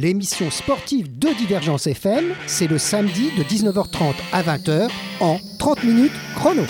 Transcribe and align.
30 0.00 0.14
minutes 0.14 0.30
chrono, 0.34 0.50
l'émission 0.50 0.50
sportive 0.50 1.18
de 1.18 1.28
Divergence 1.36 1.86
FM, 1.86 2.24
c'est 2.46 2.66
le 2.66 2.78
samedi 2.78 3.30
de 3.36 3.42
19h30 3.42 4.14
à 4.32 4.42
20h 4.42 4.88
en 5.20 5.38
30 5.58 5.84
minutes 5.84 6.12
chrono. 6.36 6.62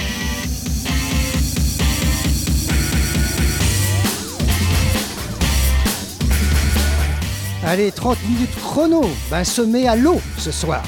Allez, 7.65 7.93
30 7.93 8.19
minutes 8.29 8.57
chrono, 8.63 9.02
ben 9.30 9.45
se 9.45 9.63
met 9.63 9.87
à 9.87 9.95
l'eau 9.97 10.21
ce 10.38 10.51
soir. 10.51 10.82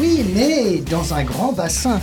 Oui, 0.00 0.24
mais 0.34 0.78
dans 0.90 1.12
un 1.12 1.24
grand 1.24 1.52
bassin. 1.52 2.00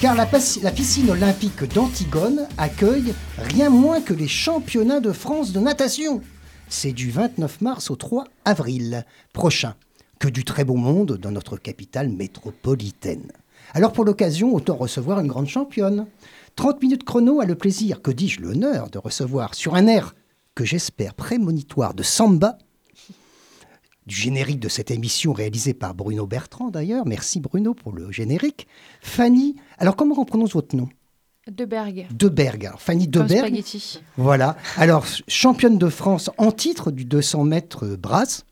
Car 0.00 0.14
la, 0.16 0.26
la 0.62 0.70
piscine 0.70 1.10
olympique 1.10 1.64
d'Antigone 1.72 2.48
accueille 2.58 3.14
rien 3.38 3.70
moins 3.70 4.00
que 4.00 4.12
les 4.12 4.28
championnats 4.28 5.00
de 5.00 5.12
France 5.12 5.52
de 5.52 5.60
natation. 5.60 6.20
C'est 6.68 6.92
du 6.92 7.10
29 7.10 7.60
mars 7.60 7.90
au 7.90 7.96
3 7.96 8.24
avril 8.44 9.04
prochain. 9.32 9.74
Que 10.18 10.28
du 10.28 10.44
très 10.44 10.64
beau 10.64 10.76
monde 10.76 11.18
dans 11.18 11.30
notre 11.30 11.56
capitale 11.56 12.08
métropolitaine. 12.08 13.30
Alors 13.74 13.92
pour 13.92 14.04
l'occasion, 14.04 14.54
autant 14.54 14.76
recevoir 14.76 15.20
une 15.20 15.26
grande 15.26 15.48
championne. 15.48 16.06
30 16.56 16.80
minutes 16.82 17.04
chrono 17.04 17.40
a 17.40 17.46
le 17.46 17.56
plaisir, 17.56 18.00
que 18.00 18.10
dis-je, 18.10 18.40
l'honneur 18.40 18.90
de 18.90 18.98
recevoir 18.98 19.54
sur 19.54 19.74
un 19.74 19.86
air 19.86 20.14
que 20.54 20.64
j'espère 20.64 21.14
prémonitoire 21.14 21.94
de 21.94 22.02
samba, 22.02 22.58
du 24.06 24.14
générique 24.14 24.60
de 24.60 24.68
cette 24.68 24.90
émission 24.90 25.32
réalisée 25.32 25.74
par 25.74 25.94
Bruno 25.94 26.26
Bertrand 26.26 26.70
d'ailleurs. 26.70 27.06
Merci 27.06 27.40
Bruno 27.40 27.74
pour 27.74 27.92
le 27.92 28.12
générique. 28.12 28.66
Fanny, 29.00 29.56
alors 29.78 29.96
comment 29.96 30.18
on 30.18 30.24
prononce 30.24 30.52
votre 30.52 30.76
nom? 30.76 30.88
De 31.50 31.64
Berg. 31.66 32.06
Deberg. 32.10 32.66
Alors, 32.66 32.80
Fanny 32.80 33.06
Deberg. 33.06 33.38
spaghetti. 33.46 34.00
Voilà. 34.16 34.56
Alors, 34.78 35.04
championne 35.28 35.76
de 35.76 35.88
France 35.90 36.30
en 36.38 36.50
titre 36.52 36.90
du 36.90 37.04
200 37.04 37.44
mètres 37.44 37.84
euh, 37.84 37.96
brasse, 37.98 38.44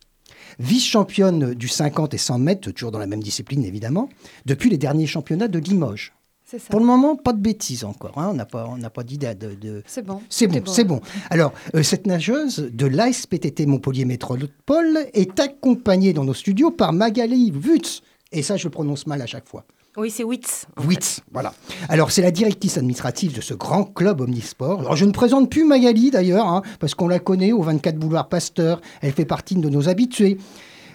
vice-championne 0.58 1.54
du 1.54 1.68
50 1.68 2.12
et 2.14 2.18
100 2.18 2.38
mètres, 2.38 2.70
toujours 2.70 2.90
dans 2.90 2.98
la 2.98 3.06
même 3.06 3.22
discipline 3.22 3.64
évidemment, 3.64 4.08
depuis 4.44 4.68
les 4.68 4.76
derniers 4.78 5.06
championnats 5.06 5.48
de 5.48 5.58
Limoges. 5.58 6.12
C'est 6.44 6.58
ça. 6.58 6.68
Pour 6.68 6.80
le 6.80 6.86
moment, 6.86 7.16
pas 7.16 7.32
de 7.32 7.40
bêtises 7.40 7.82
encore. 7.84 8.18
hein. 8.18 8.28
On 8.30 8.34
n'a 8.34 8.44
pas, 8.44 8.66
on 8.68 8.76
n'a 8.76 8.90
pas 8.90 9.04
d'idée 9.04 9.34
de, 9.34 9.54
de- 9.54 9.82
C'est 9.86 10.02
bon. 10.04 10.20
c'est 10.28 10.46
bon, 10.46 10.62
c'est 10.66 10.84
bon. 10.84 11.00
Alors, 11.30 11.54
euh, 11.74 11.82
cette 11.82 12.06
nageuse 12.06 12.68
de 12.70 12.86
l'ASPTT 12.86 13.64
Montpellier 13.64 14.04
Métropole 14.04 14.98
est 15.14 15.40
accompagnée 15.40 16.12
dans 16.12 16.24
nos 16.24 16.34
studios 16.34 16.70
par 16.70 16.92
Magali 16.92 17.50
Wutz. 17.52 18.02
Et 18.32 18.42
ça, 18.42 18.58
je 18.58 18.64
le 18.64 18.70
prononce 18.70 19.06
mal 19.06 19.22
à 19.22 19.26
chaque 19.26 19.48
fois. 19.48 19.64
Oui, 19.96 20.10
c'est 20.10 20.24
Witz. 20.24 20.66
en 20.76 20.86
Witz, 20.86 21.20
voilà. 21.32 21.52
Alors, 21.90 22.12
c'est 22.12 22.22
la 22.22 22.30
directrice 22.30 22.78
administrative 22.78 23.36
de 23.36 23.42
ce 23.42 23.52
grand 23.52 23.84
club 23.84 24.22
omnisport. 24.22 24.80
Alors, 24.80 24.96
je 24.96 25.04
ne 25.04 25.12
présente 25.12 25.50
plus 25.50 25.64
Magali 25.64 26.10
d'ailleurs, 26.10 26.46
hein, 26.46 26.62
parce 26.80 26.94
qu'on 26.94 27.08
la 27.08 27.18
connaît 27.18 27.52
au 27.52 27.62
24 27.62 27.98
boulevard 27.98 28.30
Pasteur. 28.30 28.80
Elle 29.02 29.12
fait 29.12 29.26
partie 29.26 29.54
de 29.54 29.68
nos 29.68 29.90
habitués. 29.90 30.38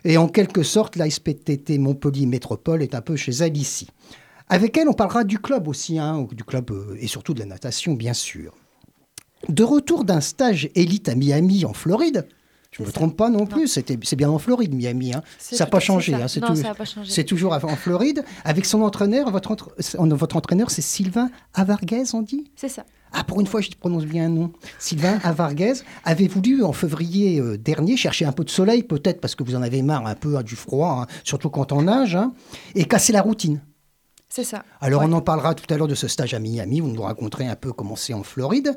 Et 0.03 0.17
en 0.17 0.27
quelque 0.27 0.63
sorte, 0.63 0.95
l'ASPTT 0.95 1.77
Montpellier 1.77 2.25
Métropole 2.25 2.81
est 2.81 2.95
un 2.95 3.01
peu 3.01 3.15
chez 3.15 3.33
elle 3.33 3.55
ici. 3.55 3.87
Avec 4.49 4.75
elle, 4.77 4.89
on 4.89 4.93
parlera 4.93 5.23
du 5.23 5.37
club 5.37 5.67
aussi, 5.67 5.99
hein, 5.99 6.25
du 6.31 6.43
club 6.43 6.71
euh, 6.71 6.97
et 6.99 7.07
surtout 7.07 7.33
de 7.35 7.39
la 7.39 7.45
natation, 7.45 7.93
bien 7.93 8.13
sûr. 8.13 8.55
De 9.49 9.63
retour 9.63 10.05
d'un 10.05 10.21
stage 10.21 10.69
élite 10.73 11.07
à 11.09 11.15
Miami, 11.15 11.65
en 11.65 11.73
Floride, 11.73 12.27
je 12.77 12.83
ne 12.83 12.87
me 12.87 12.91
ça. 12.91 12.95
trompe 12.99 13.17
pas 13.17 13.29
non 13.29 13.45
plus, 13.45 13.67
c'est 13.67 14.15
bien 14.15 14.29
en 14.29 14.39
Floride, 14.39 14.73
Miami. 14.73 15.13
hein. 15.13 15.21
Ça 15.39 15.65
n'a 15.65 15.69
pas 15.69 15.79
changé. 15.79 16.13
hein, 16.13 16.27
c'est 16.27 16.39
pas 16.39 16.85
changé. 16.85 17.11
c'est 17.11 17.23
toujours 17.23 17.53
en 17.53 17.75
Floride. 17.75 18.23
Avec 18.45 18.65
son 18.65 18.81
entraîneur, 18.81 19.29
votre, 19.31 19.51
entre- 19.51 19.75
votre 20.15 20.35
entraîneur, 20.37 20.71
c'est 20.71 20.81
Sylvain 20.81 21.29
Avarguez, 21.53 22.03
on 22.13 22.21
dit? 22.21 22.51
C'est 22.55 22.69
ça. 22.69 22.85
ah, 23.13 23.23
pour 23.23 23.39
une 23.41 23.47
fois, 23.47 23.61
je 23.61 23.69
prononce 23.79 24.05
bien 24.05 24.25
un 24.25 24.29
nom. 24.29 24.51
Sylvain 24.79 25.19
Avarguez 25.23 25.73
avait 26.05 26.27
voulu, 26.27 26.63
en 26.63 26.73
février 26.73 27.39
euh, 27.39 27.57
dernier, 27.57 27.97
chercher 27.97 28.25
un 28.25 28.31
peu 28.31 28.43
de 28.43 28.49
soleil, 28.49 28.83
peut-être 28.83 29.21
parce 29.21 29.33
que 29.35 29.43
vous 29.43 29.55
en 29.55 29.61
avez 29.61 29.81
marre 29.81 30.05
un 30.07 30.15
peu 30.15 30.37
hein, 30.37 30.43
du 30.43 30.55
froid, 30.55 31.01
hein, 31.03 31.07
surtout 31.23 31.49
quand 31.49 31.71
on 31.71 31.83
nage, 31.83 32.17
et 32.75 32.85
casser 32.85 33.13
la 33.13 33.21
routine? 33.21 33.61
C'est 34.29 34.43
ça. 34.43 34.63
Alors, 34.81 35.01
Ouais. 35.01 35.07
on 35.09 35.13
en 35.13 35.21
parlera 35.21 35.55
tout 35.55 35.71
à 35.73 35.77
l'heure 35.77 35.87
de 35.87 35.95
ce 35.95 36.07
stage 36.07 36.33
à 36.33 36.39
Miami. 36.39 36.81
Vous 36.81 36.89
nous 36.89 37.01
raconterez 37.01 37.47
un 37.47 37.55
peu 37.55 37.71
comment 37.71 37.95
c'est 37.95 38.13
en 38.13 38.23
Floride. 38.23 38.75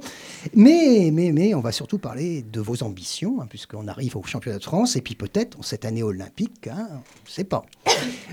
Mais, 0.55 1.11
mais, 1.12 1.33
mais, 1.33 1.55
on 1.55 1.61
va 1.61 1.72
surtout 1.72 1.99
parler 1.99 2.43
de 2.43 2.61
vos 2.61 2.83
ambitions, 2.83 3.41
hein, 3.43 3.47
puisqu'on 3.49 3.89
arrive 3.89 4.16
au 4.16 4.22
championnat 4.22 4.59
de 4.59 4.65
France, 4.65 4.94
et 4.97 5.00
puis 5.00 5.16
peut-être 5.16 5.62
cette 5.62 5.84
année 5.84 6.03
olympique, 6.05 6.69
hein, 6.69 6.87
on 6.91 6.94
ne 6.97 7.31
sait 7.31 7.44
pas. 7.44 7.62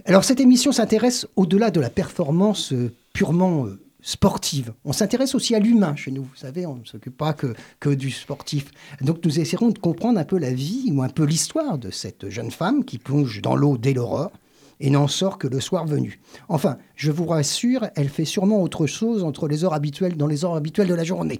Alors, 0.05 0.23
cette 0.23 0.39
émission 0.39 0.71
s'intéresse 0.71 1.27
au-delà 1.35 1.71
de 1.71 1.79
la 1.81 1.89
performance 1.89 2.71
euh, 2.71 2.93
purement 3.13 3.65
euh, 3.65 3.79
sportive. 4.01 4.73
On 4.85 4.93
s'intéresse 4.93 5.33
aussi 5.33 5.55
à 5.55 5.59
l'humain 5.59 5.95
chez 5.95 6.11
nous. 6.11 6.23
Vous 6.23 6.35
savez, 6.35 6.65
on 6.67 6.75
ne 6.75 6.85
s'occupe 6.85 7.17
pas 7.17 7.33
que, 7.33 7.55
que 7.79 7.89
du 7.89 8.11
sportif. 8.11 8.69
Donc, 9.01 9.25
nous 9.25 9.39
essaierons 9.39 9.69
de 9.69 9.79
comprendre 9.79 10.19
un 10.19 10.23
peu 10.23 10.37
la 10.37 10.53
vie 10.53 10.91
ou 10.93 11.01
un 11.01 11.09
peu 11.09 11.23
l'histoire 11.25 11.79
de 11.79 11.89
cette 11.89 12.29
jeune 12.29 12.51
femme 12.51 12.85
qui 12.85 12.99
plonge 12.99 13.41
dans 13.41 13.55
l'eau 13.55 13.77
dès 13.77 13.93
l'aurore 13.93 14.31
et 14.79 14.89
n'en 14.89 15.07
sort 15.07 15.37
que 15.37 15.47
le 15.47 15.59
soir 15.59 15.85
venu. 15.85 16.19
Enfin, 16.49 16.77
je 16.95 17.11
vous 17.11 17.25
rassure, 17.25 17.87
elle 17.95 18.09
fait 18.09 18.25
sûrement 18.25 18.61
autre 18.61 18.85
chose 18.85 19.23
entre 19.23 19.47
les 19.47 19.63
heures 19.63 19.73
habituelles, 19.73 20.17
dans 20.17 20.27
les 20.27 20.45
heures 20.45 20.55
habituelles 20.55 20.87
de 20.87 20.93
la 20.93 21.03
journée. 21.03 21.39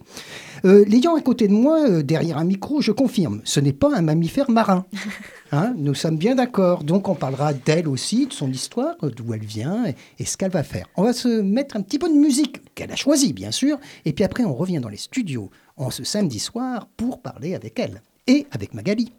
Euh, 0.66 0.84
L'ayant 0.88 1.16
à 1.16 1.22
côté 1.22 1.48
de 1.48 1.54
moi, 1.54 1.88
euh, 1.88 2.04
derrière 2.04 2.38
un 2.38 2.44
micro, 2.44 2.82
je 2.82 2.92
confirme, 2.92 3.42
ce 3.44 3.60
n'est 3.60 3.74
pas 3.74 3.96
un 3.96 4.02
mammifère 4.02 4.50
marin. 4.50 4.86
Hein, 5.54 5.74
nous 5.78 5.94
sommes 5.94 6.18
bien 6.18 6.36
d'accord. 6.36 6.84
Donc 6.84 7.08
on 7.08 7.16
parlera 7.16 7.54
d'elle 7.54 7.88
aussi, 7.88 8.28
de 8.28 8.34
son 8.34 8.52
histoire, 8.52 8.98
d'où 9.02 9.34
elle 9.34 9.46
vient 9.46 9.86
et, 9.86 9.96
et 10.20 10.26
ce 10.26 10.36
qu'elle 10.36 10.52
va 10.52 10.62
faire. 10.62 10.88
On 10.98 11.04
va 11.04 11.14
se 11.14 11.40
mettre 11.40 11.78
un 11.78 11.82
petit 11.82 12.00
peu 12.00 12.10
de 12.10 12.20
musique 12.20 12.76
qu'elle 12.76 12.92
a 12.92 12.98
choisie, 12.98 13.32
bien 13.32 13.52
sûr, 13.52 13.78
et 14.04 14.12
puis 14.12 14.26
après 14.26 14.44
on 14.44 14.54
revient 14.54 14.80
dans 14.80 14.90
les 14.90 14.98
studios 14.98 15.50
en 15.78 15.90
ce 15.90 16.04
samedi 16.04 16.40
soir 16.40 16.90
pour 16.98 17.22
parler 17.22 17.56
avec 17.56 17.80
elle 17.80 18.02
et 18.28 18.46
avec 18.52 18.74
Magali. 18.74 19.14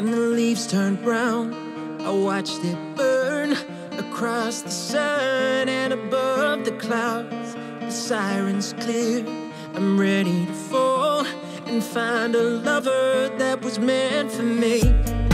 When 0.00 0.12
the 0.12 0.16
leaves 0.16 0.66
turned 0.66 1.02
brown, 1.02 1.52
I 2.00 2.10
watched 2.10 2.64
it 2.64 2.96
burn 2.96 3.52
across 3.98 4.62
the 4.62 4.70
sun 4.70 5.68
and 5.68 5.92
above 5.92 6.64
the 6.64 6.72
clouds. 6.72 7.54
The 7.80 7.90
sirens 7.90 8.74
clear. 8.80 9.26
I'm 9.74 10.00
ready 10.00 10.46
to 10.46 10.54
fall 10.54 11.26
and 11.66 11.84
find 11.84 12.34
a 12.34 12.42
lover 12.42 13.28
that 13.36 13.60
was 13.60 13.78
meant 13.78 14.32
for 14.32 14.42
me. 14.42 14.80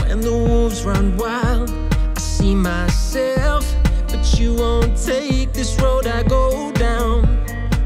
When 0.03 0.19
the 0.19 0.33
wolves 0.33 0.83
run 0.83 1.15
wild, 1.15 1.69
I 1.71 2.19
see 2.19 2.53
myself, 2.53 3.73
but 4.09 4.37
you 4.37 4.53
won't 4.53 4.97
take 5.01 5.53
this 5.53 5.79
road 5.79 6.07
I 6.07 6.23
go 6.23 6.73
down. 6.73 7.21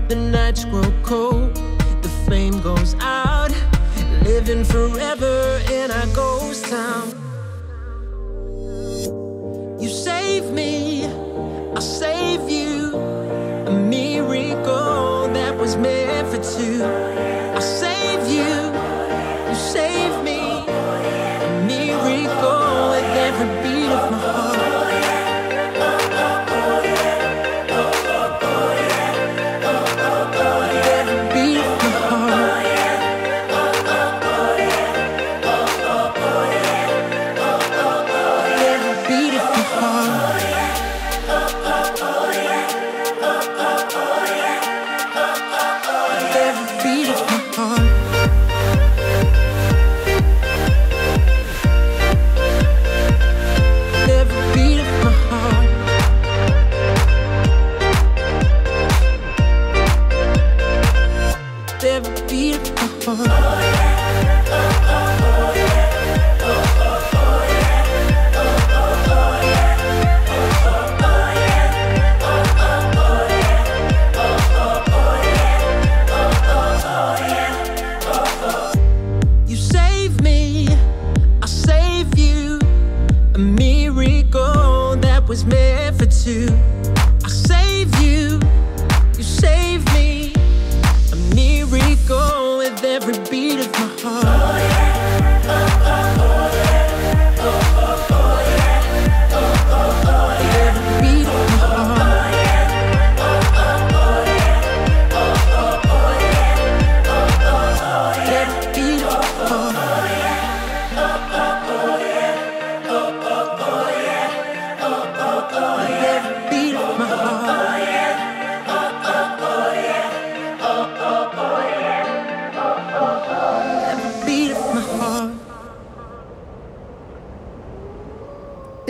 The 0.07 0.16
nights 0.16 0.66
grow 0.66 0.92
cold, 1.04 1.54
the 2.01 2.10
flame 2.25 2.60
goes 2.62 2.95
out, 3.01 3.51
living 4.24 4.63
forever 4.63 5.62
in 5.81 5.89
a 5.89 6.06
ghost 6.13 6.66
town. 6.66 7.20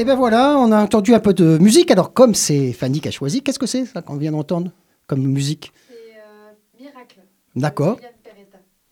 Et 0.01 0.03
ben 0.03 0.15
voilà, 0.15 0.57
on 0.57 0.71
a 0.71 0.81
entendu 0.81 1.13
un 1.13 1.19
peu 1.19 1.31
de 1.31 1.59
musique. 1.59 1.91
Alors, 1.91 2.11
comme 2.11 2.33
c'est 2.33 2.73
Fanny 2.73 3.01
qui 3.01 3.07
a 3.07 3.11
choisi, 3.11 3.43
qu'est-ce 3.43 3.59
que 3.59 3.67
c'est 3.67 3.85
ça 3.85 4.01
qu'on 4.01 4.15
vient 4.15 4.31
d'entendre 4.31 4.71
comme 5.05 5.21
musique? 5.21 5.71
C'est 5.87 6.81
Miracle. 6.83 7.19
D'accord. 7.55 7.99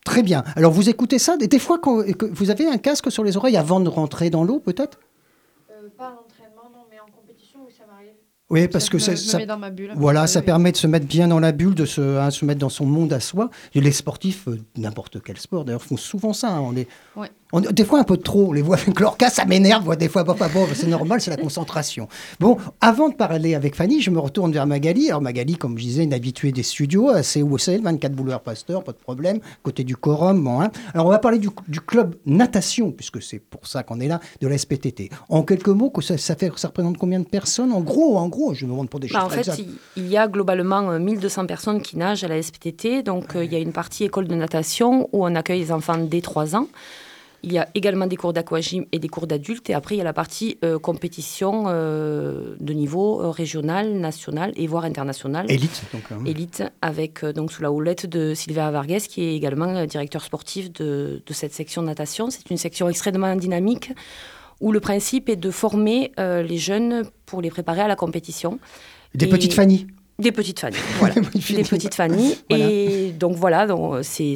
Très 0.04 0.22
bien. 0.22 0.44
Alors, 0.54 0.70
vous 0.70 0.88
écoutez 0.88 1.18
ça? 1.18 1.34
Et 1.40 1.48
des 1.48 1.58
fois, 1.58 1.80
quand, 1.80 2.04
que 2.16 2.26
vous 2.26 2.50
avez 2.50 2.68
un 2.68 2.78
casque 2.78 3.10
sur 3.10 3.24
les 3.24 3.36
oreilles 3.36 3.56
avant 3.56 3.80
de 3.80 3.88
rentrer 3.88 4.30
dans 4.30 4.44
l'eau, 4.44 4.60
peut-être 4.60 5.00
pas 5.98 6.06
à 6.06 6.10
l'entraînement, 6.10 6.70
non, 6.72 6.84
mais 6.88 7.00
en 7.00 7.10
compétition, 7.10 7.58
oui, 7.66 7.72
ça 7.76 7.86
m'arrive. 7.90 8.14
Oui, 8.50 8.66
parce 8.68 8.88
que 8.88 8.98
ça, 8.98 9.12
me, 9.12 9.16
je 9.16 9.22
me 9.22 9.28
ça- 9.28 9.38
mets 9.38 9.46
dans 9.46 9.58
ma 9.58 9.70
bulle. 9.70 9.92
voilà, 9.96 10.24
Euh, 10.24 10.26
ça 10.26 10.40
oui. 10.40 10.46
permet 10.46 10.72
de 10.72 10.76
se 10.76 10.86
mettre 10.86 11.06
bien 11.06 11.28
dans 11.28 11.38
la 11.40 11.52
bulle, 11.52 11.74
de 11.74 11.84
se, 11.86 12.18
hein, 12.18 12.30
se 12.30 12.44
mettre 12.44 12.60
dans 12.60 12.68
son 12.68 12.84
monde 12.84 13.12
à 13.12 13.20
soi. 13.20 13.48
Et 13.74 13.80
les 13.80 13.92
sportifs, 13.92 14.48
euh, 14.48 14.58
n'importe 14.76 15.22
quel 15.22 15.38
sport 15.38 15.64
d'ailleurs, 15.64 15.82
font 15.82 15.96
souvent 15.96 16.32
ça. 16.32 16.48
hein. 16.56 16.60
On 16.60 16.74
on- 17.52 17.60
des 17.60 17.84
fois 17.84 17.98
un 17.98 18.04
peu 18.04 18.16
trop, 18.16 18.48
on 18.50 18.52
les 18.52 18.62
voit 18.62 18.76
avec 18.76 19.00
leur 19.00 19.16
cas, 19.16 19.28
ça 19.28 19.44
m'énerve. 19.44 19.96
Des 19.96 20.08
fois, 20.08 20.24
pas 20.24 20.34
bon, 20.48 20.66
c'est 20.72 20.86
normal, 20.86 21.20
c'est 21.20 21.30
la 21.30 21.36
concentration. 21.36 22.06
Bon, 22.38 22.56
avant 22.80 23.08
de 23.08 23.14
parler 23.14 23.56
avec 23.56 23.74
Fanny, 23.74 24.00
je 24.00 24.10
me 24.10 24.20
retourne 24.20 24.52
vers 24.52 24.66
Magali. 24.68 25.08
Alors 25.08 25.20
Magali, 25.20 25.56
comme 25.56 25.76
je 25.76 25.82
disais, 25.82 26.04
une 26.04 26.14
habituée 26.14 26.52
des 26.52 26.62
studios, 26.62 27.10
c'est 27.24 27.42
où 27.42 27.58
c'est, 27.58 27.76
le 27.76 27.82
24 27.82 28.12
boulevard 28.12 28.40
Pasteur, 28.42 28.84
pas 28.84 28.92
de 28.92 28.98
problème, 28.98 29.40
côté 29.64 29.82
du 29.82 29.96
quorum. 29.96 30.44
Bon, 30.44 30.60
hein. 30.60 30.70
Alors 30.94 31.06
on 31.06 31.10
va 31.10 31.18
parler 31.18 31.38
du, 31.38 31.48
du 31.66 31.80
club 31.80 32.14
natation, 32.24 32.92
puisque 32.92 33.20
c'est 33.20 33.40
pour 33.40 33.66
ça 33.66 33.82
qu'on 33.82 33.98
est 33.98 34.06
là, 34.08 34.20
de 34.40 34.46
la 34.46 34.56
SPTT. 34.56 35.10
En 35.28 35.42
quelques 35.42 35.68
mots, 35.68 35.90
que 35.90 36.02
ça, 36.02 36.16
ça, 36.18 36.36
fait, 36.36 36.52
ça 36.56 36.68
représente 36.68 36.98
combien 36.98 37.18
de 37.18 37.26
personnes 37.26 37.72
En 37.72 37.80
gros, 37.80 38.16
en 38.16 38.28
gros, 38.28 38.39
je 38.54 38.64
me 38.66 38.70
demande 38.70 38.88
pour 38.90 39.00
des 39.00 39.08
Bah, 39.08 39.20
chiffres 39.20 39.26
en 39.26 39.28
fait, 39.30 39.38
exacts. 39.40 39.64
il, 39.96 40.08
y 40.08 40.16
a 40.16 40.26
globalement 40.28 40.90
euh, 40.90 40.98
1200 40.98 41.46
personnes 41.46 41.80
qui 41.82 41.96
nagent 41.96 42.24
à 42.24 42.28
la 42.28 42.40
SPTT. 42.42 43.02
Donc, 43.02 43.36
euh, 43.36 43.44
il 43.44 43.52
y 43.52 43.56
a 43.56 43.58
une 43.58 43.72
partie 43.72 44.04
école 44.04 44.26
de 44.28 44.34
natation 44.34 45.08
où 45.12 45.24
on 45.24 45.34
accueille 45.34 45.60
les 45.60 45.72
enfants 45.72 45.98
dès 45.98 46.20
3 46.20 46.56
ans. 46.56 46.66
Il 47.42 47.54
y 47.54 47.58
a 47.58 47.66
également 47.74 48.06
des 48.06 48.16
cours 48.16 48.34
d'aquagym 48.34 48.84
et 48.92 48.98
des 48.98 49.08
cours 49.08 49.26
d'adultes. 49.26 49.70
Et 49.70 49.74
après, 49.74 49.94
il 49.94 49.98
y 49.98 50.00
a 50.02 50.04
la 50.04 50.12
partie 50.12 50.58
euh, 50.62 50.78
compétition 50.78 51.64
euh, 51.68 52.54
de 52.60 52.74
niveau 52.74 53.22
euh, 53.22 53.30
régional, 53.30 53.94
national 53.94 54.52
et 54.56 54.66
voire 54.66 54.84
international. 54.84 55.50
Élite, 55.50 55.80
donc. 55.94 56.02
hein. 56.10 56.18
Élite, 56.26 56.62
avec 56.82 57.24
euh, 57.24 57.32
donc 57.32 57.50
sous 57.50 57.62
la 57.62 57.72
houlette 57.72 58.04
de 58.04 58.34
Sylvia 58.34 58.70
Vargas, 58.70 59.06
qui 59.08 59.22
est 59.24 59.34
également 59.34 59.74
euh, 59.74 59.86
directeur 59.86 60.22
sportif 60.22 60.70
de, 60.70 61.22
de 61.26 61.32
cette 61.32 61.54
section 61.54 61.80
de 61.80 61.86
natation. 61.86 62.28
C'est 62.28 62.50
une 62.50 62.58
section 62.58 62.90
extrêmement 62.90 63.34
dynamique 63.36 63.92
où 64.60 64.72
le 64.72 64.80
principe 64.80 65.28
est 65.28 65.36
de 65.36 65.50
former 65.50 66.12
euh, 66.20 66.42
les 66.42 66.58
jeunes 66.58 67.04
pour 67.26 67.40
les 67.42 67.50
préparer 67.50 67.80
à 67.80 67.88
la 67.88 67.96
compétition. 67.96 68.58
Des 69.14 69.26
Et- 69.26 69.28
petites 69.28 69.54
Fanny. 69.54 69.86
Des 70.20 70.32
petites 70.32 70.60
familles, 70.60 70.78
voilà. 70.98 71.14
des 71.14 71.62
petites 71.64 71.94
familles. 71.94 72.36
Voilà. 72.50 72.68
Et 72.70 73.12
donc 73.18 73.36
voilà, 73.36 73.66
c'est, 74.02 74.34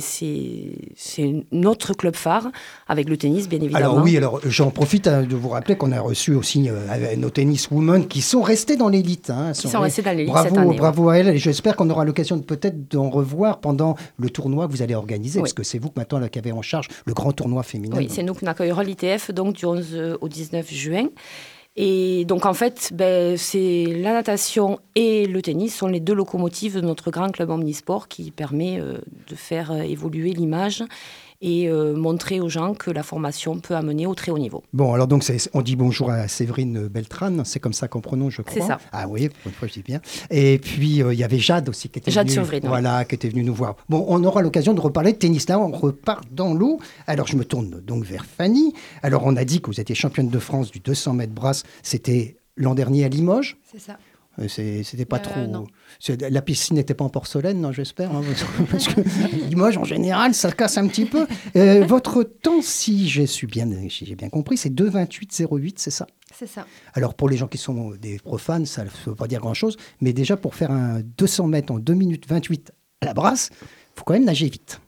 notre 1.53 1.95
club 1.95 2.17
phare, 2.17 2.49
avec 2.89 3.09
le 3.09 3.17
tennis, 3.17 3.49
bien 3.49 3.61
évidemment. 3.61 3.93
Alors 3.93 4.03
oui, 4.05 4.17
alors 4.17 4.41
j'en 4.47 4.71
profite 4.71 5.07
hein, 5.09 5.23
de 5.23 5.35
vous 5.37 5.49
rappeler 5.49 5.77
qu'on 5.77 5.93
a 5.93 6.01
reçu 6.01 6.35
aussi 6.35 6.69
euh, 6.69 7.17
nos 7.17 7.31
tennis 7.31 7.71
women 7.71 8.07
qui 8.07 8.21
sont 8.21 8.43
restés 8.43 8.77
dans 8.77 8.89
l'élite. 8.89 9.31
Hein, 9.31 9.53
Ils 9.53 9.69
sont 9.71 9.81
restés 9.81 10.03
dans 10.03 10.13
l'élite 10.13 10.29
bravo, 10.33 10.49
cette 10.49 10.59
année. 10.59 10.77
bravo 10.77 11.09
à 11.09 11.19
elles. 11.19 11.29
Et 11.29 11.39
j'espère 11.39 11.77
qu'on 11.77 11.91
aura 11.91 12.05
l'occasion 12.05 12.37
de 12.37 12.43
peut-être 12.43 12.89
d'en 12.91 13.11
revoir 13.11 13.61
pendant 13.61 13.97
le 14.19 14.31
tournoi 14.31 14.67
que 14.67 14.73
vous 14.73 14.83
allez 14.83 14.95
organiser, 14.95 15.39
Oui. 15.39 15.43
parce 15.43 15.53
que 15.53 15.63
c'est 15.63 15.79
vous 15.79 15.91
maintenant 15.97 16.19
là, 16.19 16.29
qui 16.29 16.39
avez 16.39 16.53
en 16.53 16.63
charge 16.63 16.89
le 17.05 17.15
grand 17.15 17.33
tournoi 17.33 17.63
féminin. 17.63 17.97
Oui, 17.97 18.09
c'est 18.11 18.23
nous 18.23 18.35
qui 18.35 18.47
accueillerons 18.47 18.83
l'ITF 18.83 19.33
donc 19.33 19.57
du 19.57 19.67
11 19.67 20.19
au 20.21 20.29
19 20.29 20.73
juin. 20.73 21.09
Et 21.77 22.25
donc 22.25 22.47
en 22.47 22.55
fait, 22.55 22.93
ben, 22.95 23.37
c'est 23.37 23.87
la 23.87 24.13
natation 24.13 24.79
et 24.95 25.27
le 25.27 25.43
tennis 25.43 25.77
sont 25.77 25.89
les 25.89 25.99
deux 25.99 26.15
locomotives 26.15 26.77
de 26.77 26.81
notre 26.81 27.11
grand 27.11 27.31
club 27.31 27.51
omnisport 27.51 28.07
qui 28.07 28.31
permet 28.31 28.79
euh, 28.79 28.99
de 29.29 29.35
faire 29.35 29.73
euh, 29.73 29.81
évoluer 29.81 30.33
l'image 30.33 30.85
et 31.41 31.69
euh, 31.69 31.95
montrer 31.95 32.41
aux 32.41 32.49
gens 32.49 32.75
que 32.75 32.91
la 32.91 33.03
formation 33.03 33.59
peut 33.59 33.75
amener 33.75 34.07
au 34.07 34.15
très 34.15 34.33
haut 34.33 34.39
niveau. 34.39 34.63
Bon, 34.73 34.93
alors 34.93 35.07
donc 35.07 35.25
on 35.53 35.63
dit 35.63 35.77
bonjour 35.77 36.11
à 36.11 36.29
Séverine 36.29 36.89
Beltrane, 36.89 37.43
c'est 37.45 37.61
comme 37.61 37.73
ça 37.73 37.89
qu'on 37.89 38.01
prononce, 38.01 38.35
je 38.35 38.43
crois. 38.43 38.63
C'est 38.63 38.67
ça. 38.67 38.79
Ah 38.93 39.07
oui, 39.09 39.29
pour 39.29 39.47
une 39.47 39.53
fois 39.53 39.69
je 39.69 39.75
dis 39.75 39.83
bien. 39.83 40.01
Et 40.31 40.59
puis 40.59 41.03
euh, 41.03 41.13
il 41.13 41.19
y 41.19 41.25
avait 41.25 41.39
Jade 41.39 41.69
aussi 41.69 41.89
qui 41.89 41.99
était 41.99 42.11
Jade 42.11 42.29
venue, 42.31 42.47
oui. 42.51 42.61
voilà, 42.65 43.05
qui 43.05 43.15
était 43.15 43.29
venue 43.29 43.45
nous 43.45 43.55
voir. 43.55 43.77
Bon, 43.89 44.05
on 44.09 44.23
aura 44.25 44.43
l'occasion 44.43 44.75
de 44.75 44.81
reparler 44.81 45.13
de 45.13 45.19
tennis. 45.19 45.49
Là, 45.49 45.59
on 45.59 45.71
repart 45.71 46.25
dans 46.33 46.55
l'eau. 46.55 46.79
Alors 47.07 47.27
je 47.27 47.37
me 47.37 47.45
tourne 47.45 47.81
donc 47.81 48.05
vers 48.05 48.25
Fanny. 48.25 48.73
Alors 49.03 49.23
on 49.25 49.37
a 49.37 49.45
dit 49.45 49.61
que 49.61 49.67
vous 49.67 49.81
étiez 49.81 49.95
championne 49.95 50.29
de 50.29 50.39
France 50.39 50.71
du 50.71 50.81
200 50.81 51.15
mètres 51.15 51.33
brasse. 51.35 51.65
C'était 51.83 52.37
l'an 52.57 52.75
dernier 52.75 53.05
à 53.05 53.09
Limoges. 53.09 53.57
C'est 53.71 53.81
ça. 53.81 53.99
Euh, 54.41 54.49
C'était 54.49 55.05
pas 55.05 55.19
Euh, 55.37 55.47
trop. 55.47 55.67
La 56.31 56.43
piscine 56.43 56.77
n'était 56.77 56.95
pas 56.95 57.05
en 57.05 57.09
porcelaine, 57.09 57.61
non, 57.61 57.71
j'espère. 57.73 58.11
hein, 58.15 58.23
parce 58.71 58.89
que 58.89 59.01
Limoges, 59.49 59.79
en 59.79 59.85
général, 59.85 60.35
ça 60.35 60.51
casse 60.53 60.77
un 60.79 60.87
petit 60.89 61.05
peu. 61.05 61.27
Euh, 61.57 61.85
votre 61.87 62.23
temps, 62.25 62.61
si 62.63 63.09
j'ai 63.09 63.27
bien, 63.47 63.69
si 63.89 64.07
j'ai 64.07 64.17
bien 64.17 64.29
compris, 64.31 64.57
c'est 64.57 64.71
2,28,08, 64.71 65.75
c'est 65.77 65.91
ça? 65.91 66.07
C'est 66.37 66.49
ça. 66.49 66.67
Alors, 66.95 67.15
pour 67.15 67.29
les 67.29 67.37
gens 67.37 67.47
qui 67.47 67.59
sont 67.59 67.93
des 67.93 68.19
profanes, 68.19 68.67
ça 68.67 68.85
ne 68.85 68.89
veut 69.07 69.15
pas 69.15 69.29
dire 69.29 69.41
grand-chose. 69.41 69.77
Mais 70.01 70.13
déjà, 70.13 70.37
pour 70.37 70.55
faire 70.57 70.71
un 70.73 71.01
200 71.17 71.47
mètres 71.47 71.73
en 71.73 71.79
2 71.79 71.95
minutes 71.95 72.27
28 72.29 72.73
à 73.03 73.07
la 73.07 73.15
brasse, 73.15 73.51
il 73.63 73.67
faut 73.99 74.05
quand 74.05 74.15
même 74.15 74.25
nager 74.25 74.49
vite. 74.49 74.81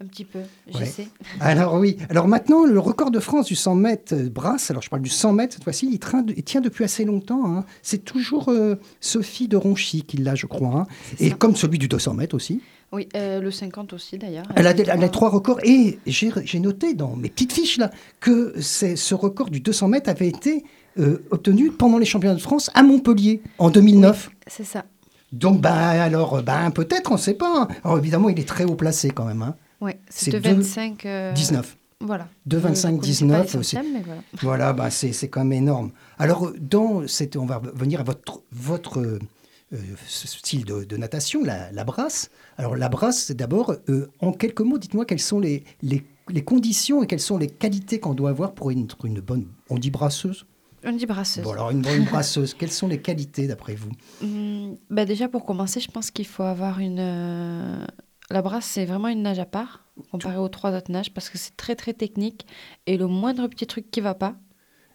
Un 0.00 0.06
petit 0.06 0.24
peu, 0.24 0.38
Ouais. 0.38 0.44
j'essaie. 0.78 1.08
Alors 1.40 1.74
oui. 1.74 1.96
Alors 2.08 2.28
maintenant, 2.28 2.64
le 2.64 2.78
record 2.78 3.10
de 3.10 3.18
France 3.18 3.46
du 3.46 3.56
100 3.56 3.74
mètres 3.74 4.14
euh, 4.14 4.28
brasse, 4.30 4.70
alors 4.70 4.80
je 4.80 4.88
parle 4.88 5.02
du 5.02 5.10
100 5.10 5.32
mètres 5.32 5.54
cette 5.54 5.64
fois-ci, 5.64 5.88
il, 5.90 5.98
traîne- 5.98 6.32
il 6.36 6.44
tient 6.44 6.60
depuis 6.60 6.84
assez 6.84 7.04
longtemps. 7.04 7.44
hein. 7.46 7.64
C'est 7.82 8.04
toujours 8.04 8.48
euh, 8.50 8.76
Sophie 9.00 9.48
de 9.48 9.56
Ronchy 9.56 10.04
qui 10.04 10.18
l'a, 10.18 10.36
je 10.36 10.46
crois. 10.46 10.68
hein. 10.82 10.86
Et 11.18 11.30
ça. 11.30 11.34
comme 11.34 11.56
celui 11.56 11.78
du 11.78 11.88
200 11.88 12.14
mètres 12.14 12.36
aussi. 12.36 12.60
Oui, 12.92 13.08
euh, 13.16 13.40
le 13.40 13.50
50 13.50 13.92
aussi 13.92 14.18
d'ailleurs. 14.18 14.44
Elle 14.54 14.68
a, 14.68 14.74
fait 14.74 14.86
elle 14.88 15.02
a 15.02 15.08
trois 15.08 15.30
records. 15.30 15.58
Et 15.64 15.98
j'ai 16.06 16.60
noté 16.60 16.94
dans 16.94 17.16
mes 17.16 17.28
petites 17.28 17.52
fiches 17.52 17.78
là 17.78 17.90
que 18.20 18.54
ce 18.60 19.14
record 19.14 19.50
du 19.50 19.58
200 19.60 19.88
mètres 19.88 20.08
avait 20.08 20.28
été 20.28 20.62
euh, 21.00 21.24
obtenu 21.32 21.70
pendant 21.72 21.98
les 21.98 22.06
championnats 22.06 22.36
de 22.36 22.40
France 22.40 22.70
à 22.74 22.84
Montpellier 22.84 23.42
en 23.58 23.68
2009. 23.68 24.30
C'est 24.46 24.64
ça. 24.64 24.84
Donc, 25.32 25.60
ben, 25.60 25.72
alors, 25.72 26.40
ben, 26.42 26.70
peut-être, 26.70 27.10
on 27.10 27.16
ne 27.16 27.20
sait 27.20 27.34
pas. 27.34 27.62
hein. 27.62 27.68
Alors, 27.84 27.98
évidemment, 27.98 28.28
il 28.30 28.38
est 28.40 28.48
très 28.48 28.64
haut 28.64 28.76
placé 28.76 29.10
quand 29.10 29.24
même. 29.26 29.42
Hein. 29.42 29.54
Oui, 29.80 29.92
C'est 30.08 30.30
de 30.32 30.38
deux- 30.38 30.54
25. 30.54 31.06
euh, 31.06 31.32
19. 31.32 31.76
Voilà. 32.00 32.28
2, 32.46 32.58
25, 32.58 32.88
Je 32.88 32.94
connaissais 32.96 33.06
19, 33.10 33.42
pas 33.42 33.48
c'est- 33.48 33.58
l'essentiel, 33.58 33.86
mais 33.92 34.02
voilà. 34.02 34.20
Voilà, 34.42 34.72
ben, 34.72 34.90
c'est 34.90 35.12
c'est 35.12 35.28
quand 35.28 35.40
même 35.44 35.52
énorme. 35.64 35.90
Alors, 36.18 36.52
dans 36.60 37.06
cette, 37.08 37.36
on 37.36 37.46
va 37.46 37.60
venir 37.74 38.00
à 38.00 38.04
votre, 38.04 38.42
votre 38.52 38.98
euh, 39.00 39.78
style 40.06 40.64
de, 40.64 40.84
de 40.84 40.96
natation, 40.96 41.42
la, 41.44 41.70
la 41.72 41.84
brasse. 41.84 42.30
Alors, 42.56 42.76
la 42.76 42.88
brasse, 42.88 43.24
c'est 43.24 43.34
d'abord, 43.36 43.74
euh, 43.88 44.06
en 44.20 44.32
quelques 44.32 44.60
mots, 44.60 44.78
dites-moi 44.78 45.04
quelles 45.04 45.18
sont 45.20 45.40
les, 45.40 45.64
les, 45.82 46.04
les 46.28 46.42
conditions 46.44 47.02
et 47.02 47.06
quelles 47.06 47.20
sont 47.20 47.36
les 47.38 47.48
qualités 47.48 47.98
qu'on 48.00 48.14
doit 48.14 48.30
avoir 48.30 48.52
pour 48.54 48.70
être 48.72 49.04
une 49.04 49.20
bonne. 49.20 49.46
On 49.68 49.76
dit 49.78 49.90
brasseuse? 49.90 50.46
On 50.84 50.92
dit 50.92 51.06
brasseuse. 51.06 51.42
Bon, 51.42 51.50
alors, 51.52 51.70
une 51.70 51.82
bonne 51.82 52.04
brasseuse, 52.04 52.54
quelles 52.54 52.70
sont 52.70 52.86
les 52.86 53.00
qualités 53.02 53.48
d'après 53.48 53.74
vous? 53.74 53.90
Hum, 54.22 54.76
bah 54.88 55.04
déjà, 55.04 55.28
pour 55.28 55.44
commencer, 55.44 55.80
je 55.80 55.90
pense 55.90 56.10
qu'il 56.12 56.26
faut 56.26 56.44
avoir 56.44 56.78
une. 56.78 57.00
euh, 57.00 57.84
La 58.30 58.42
brasse, 58.42 58.66
c'est 58.66 58.84
vraiment 58.84 59.08
une 59.08 59.22
nage 59.22 59.38
à 59.38 59.46
part, 59.46 59.84
comparé 60.10 60.36
aux 60.36 60.48
trois 60.48 60.72
autres 60.76 60.90
nages, 60.92 61.12
parce 61.12 61.30
que 61.30 61.38
c'est 61.38 61.56
très, 61.56 61.74
très 61.76 61.94
technique. 61.94 62.46
Et 62.86 62.96
le 62.98 63.06
moindre 63.06 63.46
petit 63.48 63.66
truc 63.66 63.90
qui 63.90 64.00
va 64.00 64.14
pas, 64.14 64.34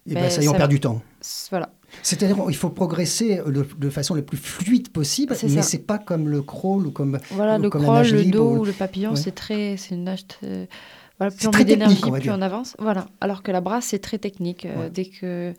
Eh 0.06 0.12
ben, 0.12 0.20
Ben, 0.24 0.30
ça 0.30 0.42
y 0.42 0.44
est, 0.44 0.48
on 0.48 0.52
ça- 0.52 0.58
perd 0.58 0.70
du 0.70 0.80
temps. 0.80 1.00
voilà. 1.50 1.70
C'est-à-dire 2.02 2.36
il 2.50 2.56
faut 2.56 2.68
progresser 2.68 3.40
le- 3.46 3.66
de 3.78 3.88
façon 3.88 4.14
la 4.14 4.20
plus 4.20 4.36
fluide 4.36 4.90
possible, 4.90 5.34
mais 5.44 5.62
c'est 5.62 5.78
pas 5.78 5.96
comme 5.98 6.28
le 6.28 6.42
crawl 6.42 6.86
ou 6.86 6.90
comme 6.90 7.18
Voilà, 7.30 7.58
ou 7.58 7.62
le 7.62 7.70
comme 7.70 7.80
la 7.82 7.86
crawl, 7.88 7.98
nage 8.00 8.12
le 8.12 8.20
libre 8.20 8.36
dos 8.36 8.50
ou- 8.50 8.58
ou 8.60 8.64
le 8.66 8.72
papillon, 8.72 9.10
Ouais. 9.12 9.16
c'est 9.16 9.34
très, 9.34 9.78
c'est 9.78 9.94
une 9.94 10.04
nage 10.04 10.26
très- 10.26 10.68
voilà, 11.18 11.30
plus 11.34 11.46
on 11.48 11.52
met 11.52 11.64
d'énergie, 11.64 12.02
plus 12.02 12.30
on 12.30 12.42
avance. 12.42 12.76
Voilà. 12.78 13.06
Alors 13.22 13.42
que 13.42 13.50
la 13.50 13.62
brasse, 13.62 13.86
c'est 13.86 13.98
très 13.98 14.18
technique. 14.18 14.66
euh, 14.66 14.76
Ouais. 14.84 14.90
Dès 14.90 15.06
que 15.06 15.54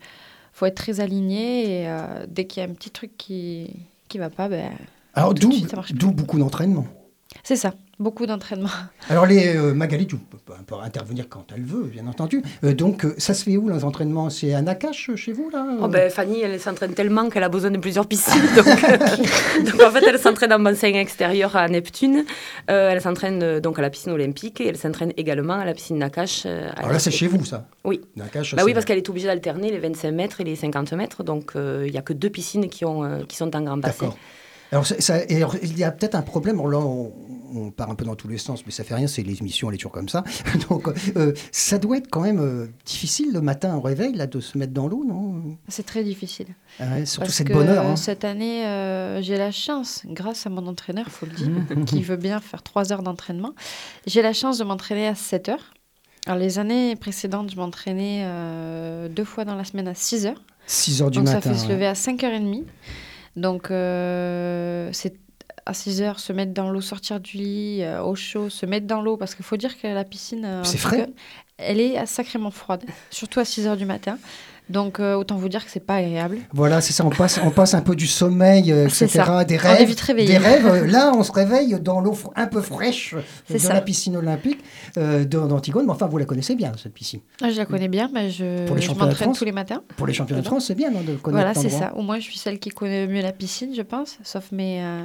faut 0.52 0.66
être 0.66 0.76
très 0.76 1.00
aligné 1.00 1.82
et 1.82 1.88
euh, 1.88 2.24
dès 2.28 2.46
qu'il 2.46 2.62
y 2.62 2.66
a 2.66 2.68
un 2.70 2.72
petit 2.72 2.90
truc 2.90 3.16
qui 3.18 3.68
qui 4.08 4.18
va 4.18 4.30
pas, 4.30 4.48
ben 4.48 4.70
Alors 5.14 5.34
d'où 5.34 5.50
beaucoup 6.12 6.38
d'entraînement. 6.38 6.86
C'est 7.42 7.56
ça, 7.56 7.74
beaucoup 7.98 8.26
d'entraînement. 8.26 8.68
Alors, 9.10 9.26
les 9.26 9.56
euh, 9.56 9.74
Magali, 9.74 10.06
tu 10.06 10.16
peux, 10.16 10.36
peut 10.38 10.74
intervenir 10.82 11.26
quand 11.28 11.46
elle 11.54 11.62
veut, 11.62 11.84
bien 11.84 12.06
entendu. 12.06 12.42
Euh, 12.64 12.74
donc, 12.74 13.04
euh, 13.04 13.14
ça 13.18 13.34
se 13.34 13.44
fait 13.44 13.56
où, 13.56 13.68
les 13.68 13.84
entraînements? 13.84 14.30
C'est 14.30 14.54
à 14.54 14.62
Nakache, 14.62 15.14
chez 15.16 15.32
vous, 15.32 15.50
là 15.50 15.66
oh, 15.80 15.88
ben, 15.88 16.10
Fanny, 16.10 16.40
elle 16.40 16.60
s'entraîne 16.60 16.94
tellement 16.94 17.28
qu'elle 17.28 17.42
a 17.42 17.48
besoin 17.48 17.70
de 17.70 17.78
plusieurs 17.78 18.06
piscines. 18.06 18.42
Donc, 18.56 18.66
donc 19.64 19.82
en 19.82 19.90
fait, 19.90 20.04
elle 20.06 20.18
s'entraîne 20.18 20.52
en 20.52 20.60
bassin 20.60 20.92
extérieur 20.94 21.56
à 21.56 21.68
Neptune. 21.68 22.24
elle 22.66 23.00
s'entraîne 23.00 23.60
donc 23.60 23.78
à 23.78 23.82
la 23.82 23.90
piscine 23.90 24.12
olympique 24.12 24.60
et 24.60 24.68
elle 24.68 24.76
s'entraîne 24.76 25.12
également 25.16 25.54
à 25.54 25.64
la 25.64 25.74
piscine 25.74 25.98
Nakache. 25.98 26.46
Alors 26.46 26.92
là, 26.92 26.98
c'est 26.98 27.10
chez 27.10 27.26
vous, 27.26 27.44
ça? 27.44 27.66
Oui. 27.84 28.00
Nakache, 28.16 28.54
bah 28.54 28.62
oui, 28.64 28.74
parce 28.74 28.84
qu'elle 28.84 28.98
est 28.98 29.08
obligée 29.08 29.26
d'alterner 29.26 29.70
les 29.70 29.78
25 29.78 30.10
mètres 30.12 30.40
et 30.40 30.44
les 30.44 30.56
50 30.56 30.92
mètres. 30.92 31.22
Donc, 31.22 31.52
il 31.54 31.90
n'y 31.90 31.98
a 31.98 32.02
que 32.02 32.12
deux 32.12 32.30
piscines 32.30 32.68
qui, 32.68 32.84
ont, 32.84 33.24
qui 33.26 33.36
sont 33.36 33.54
en 33.56 33.62
grand 33.62 33.76
bassin. 33.76 34.06
D'accord. 34.06 34.18
Alors, 34.72 34.86
ça, 34.86 35.24
il 35.26 35.78
y 35.78 35.84
a 35.84 35.92
peut-être 35.92 36.14
un 36.14 36.22
problème. 36.22 36.56
Là, 36.56 36.78
on, 36.78 37.12
on, 37.54 37.70
part 37.70 37.90
un 37.90 37.94
peu 37.94 38.04
dans 38.04 38.16
tous 38.16 38.28
les 38.28 38.38
sens, 38.38 38.64
mais 38.66 38.72
ça 38.72 38.84
fait 38.84 38.94
rien. 38.94 39.06
C'est 39.06 39.22
les 39.22 39.38
émissions, 39.38 39.68
elle 39.68 39.74
est 39.74 39.78
toujours 39.78 39.92
comme 39.92 40.08
ça. 40.08 40.24
Donc, 40.68 40.88
euh, 41.16 41.32
ça 41.52 41.78
doit 41.78 41.98
être 41.98 42.08
quand 42.10 42.20
même 42.20 42.40
euh, 42.40 42.66
difficile 42.84 43.32
le 43.32 43.40
matin 43.40 43.76
au 43.76 43.80
réveil 43.80 44.14
là 44.14 44.26
de 44.26 44.40
se 44.40 44.58
mettre 44.58 44.72
dans 44.72 44.88
l'eau, 44.88 45.04
non? 45.06 45.56
C'est 45.68 45.86
très 45.86 46.04
difficile. 46.04 46.48
Ah 46.80 47.04
surtout 47.04 47.26
Parce 47.26 47.34
cette 47.34 47.48
que 47.48 47.52
bonne 47.52 47.68
heure. 47.68 47.86
Hein. 47.86 47.96
Cette 47.96 48.24
année, 48.24 48.66
euh, 48.66 49.22
j'ai 49.22 49.36
la 49.36 49.52
chance, 49.52 50.02
grâce 50.06 50.46
à 50.46 50.50
mon 50.50 50.66
entraîneur, 50.66 51.06
faut 51.08 51.26
le 51.26 51.32
dire, 51.32 51.50
qui 51.86 52.02
veut 52.02 52.16
bien 52.16 52.40
faire 52.40 52.62
trois 52.62 52.92
heures 52.92 53.02
d'entraînement. 53.02 53.52
J'ai 54.06 54.22
la 54.22 54.32
chance 54.32 54.58
de 54.58 54.64
m'entraîner 54.64 55.06
à 55.06 55.14
7 55.14 55.48
heures. 55.48 55.74
Alors, 56.26 56.38
les 56.38 56.58
années 56.58 56.96
précédentes, 56.96 57.52
je 57.52 57.56
m'entraînais 57.56 58.26
deux 59.10 59.24
fois 59.24 59.44
dans 59.44 59.54
la 59.54 59.62
semaine 59.62 59.86
à 59.86 59.94
6 59.94 60.26
heures. 60.26 60.42
6 60.66 61.02
heures 61.02 61.10
du 61.10 61.18
Donc 61.18 61.26
matin. 61.26 61.40
ça 61.40 61.50
fait 61.52 61.56
se 61.56 61.68
lever 61.68 61.86
à 61.86 61.92
5h30. 61.92 62.64
Donc 63.36 63.70
euh, 63.70 64.88
c'est 64.92 65.14
à 65.66 65.74
6 65.74 66.00
heures 66.02 66.20
se 66.20 66.32
mettre 66.32 66.52
dans 66.52 66.70
l'eau, 66.70 66.80
sortir 66.80 67.20
du 67.20 67.36
lit 67.36 67.82
euh, 67.82 68.02
au 68.02 68.14
chaud, 68.14 68.48
se 68.50 68.66
mettre 68.66 68.86
dans 68.86 69.02
l'eau, 69.02 69.16
parce 69.16 69.34
qu'il 69.34 69.44
faut 69.44 69.56
dire 69.56 69.78
que 69.80 69.86
la 69.86 70.04
piscine, 70.04 70.44
euh, 70.44 70.64
C'est 70.64 70.78
frais. 70.78 71.08
elle 71.58 71.80
est 71.80 72.06
sacrément 72.06 72.50
froide, 72.50 72.84
surtout 73.10 73.40
à 73.40 73.44
6 73.44 73.66
heures 73.66 73.76
du 73.76 73.84
matin. 73.86 74.18
Donc 74.68 74.98
euh, 74.98 75.14
autant 75.14 75.36
vous 75.36 75.48
dire 75.48 75.64
que 75.64 75.70
c'est 75.70 75.78
pas 75.84 75.96
agréable. 75.96 76.38
Voilà, 76.52 76.80
c'est 76.80 76.92
ça, 76.92 77.04
on 77.06 77.10
passe, 77.10 77.38
on 77.44 77.50
passe 77.50 77.74
un 77.74 77.82
peu 77.82 77.94
du 77.94 78.06
sommeil, 78.08 78.72
euh, 78.72 78.86
etc., 78.86 79.08
ça. 79.08 79.44
des 79.44 79.56
On 79.56 79.58
rêves. 79.62 79.80
est 79.80 79.84
vite 79.84 80.00
réveillé. 80.00 80.28
Des 80.28 80.38
rêves. 80.38 80.66
euh, 80.66 80.86
Là, 80.90 81.12
on 81.16 81.22
se 81.22 81.30
réveille 81.30 81.78
dans 81.80 82.00
l'eau 82.00 82.16
un 82.34 82.46
peu 82.46 82.60
fraîche 82.60 83.14
C'est 83.46 83.54
de 83.54 83.58
ça. 83.58 83.74
la 83.74 83.80
piscine 83.80 84.16
olympique 84.16 84.58
euh, 84.98 85.24
d'Antigone. 85.24 85.86
Mais 85.86 85.92
enfin, 85.92 86.06
vous 86.06 86.18
la 86.18 86.24
connaissez 86.24 86.56
bien, 86.56 86.72
cette 86.82 86.94
piscine. 86.94 87.20
Ah, 87.42 87.50
je 87.50 87.56
la 87.58 87.66
connais 87.66 87.88
bien, 87.88 88.10
mais 88.12 88.30
je, 88.30 88.66
Pour 88.66 88.74
les 88.76 88.82
je 88.82 88.88
m'entraîne 88.90 89.12
France 89.14 89.38
tous 89.38 89.44
les 89.44 89.52
matins. 89.52 89.82
Pour 89.96 90.06
les 90.08 90.12
championnats 90.14 90.42
de 90.42 90.46
France, 90.46 90.66
c'est 90.66 90.74
bien 90.74 90.90
non, 90.90 91.00
de 91.00 91.14
connaître 91.14 91.30
Voilà, 91.30 91.54
c'est 91.54 91.70
ça. 91.70 91.94
Au 91.94 92.02
moins, 92.02 92.16
je 92.18 92.24
suis 92.24 92.38
celle 92.38 92.58
qui 92.58 92.70
connaît 92.70 93.06
mieux 93.06 93.22
la 93.22 93.32
piscine, 93.32 93.72
je 93.74 93.82
pense, 93.82 94.18
sauf 94.24 94.50
mes, 94.50 94.82
euh, 94.82 95.02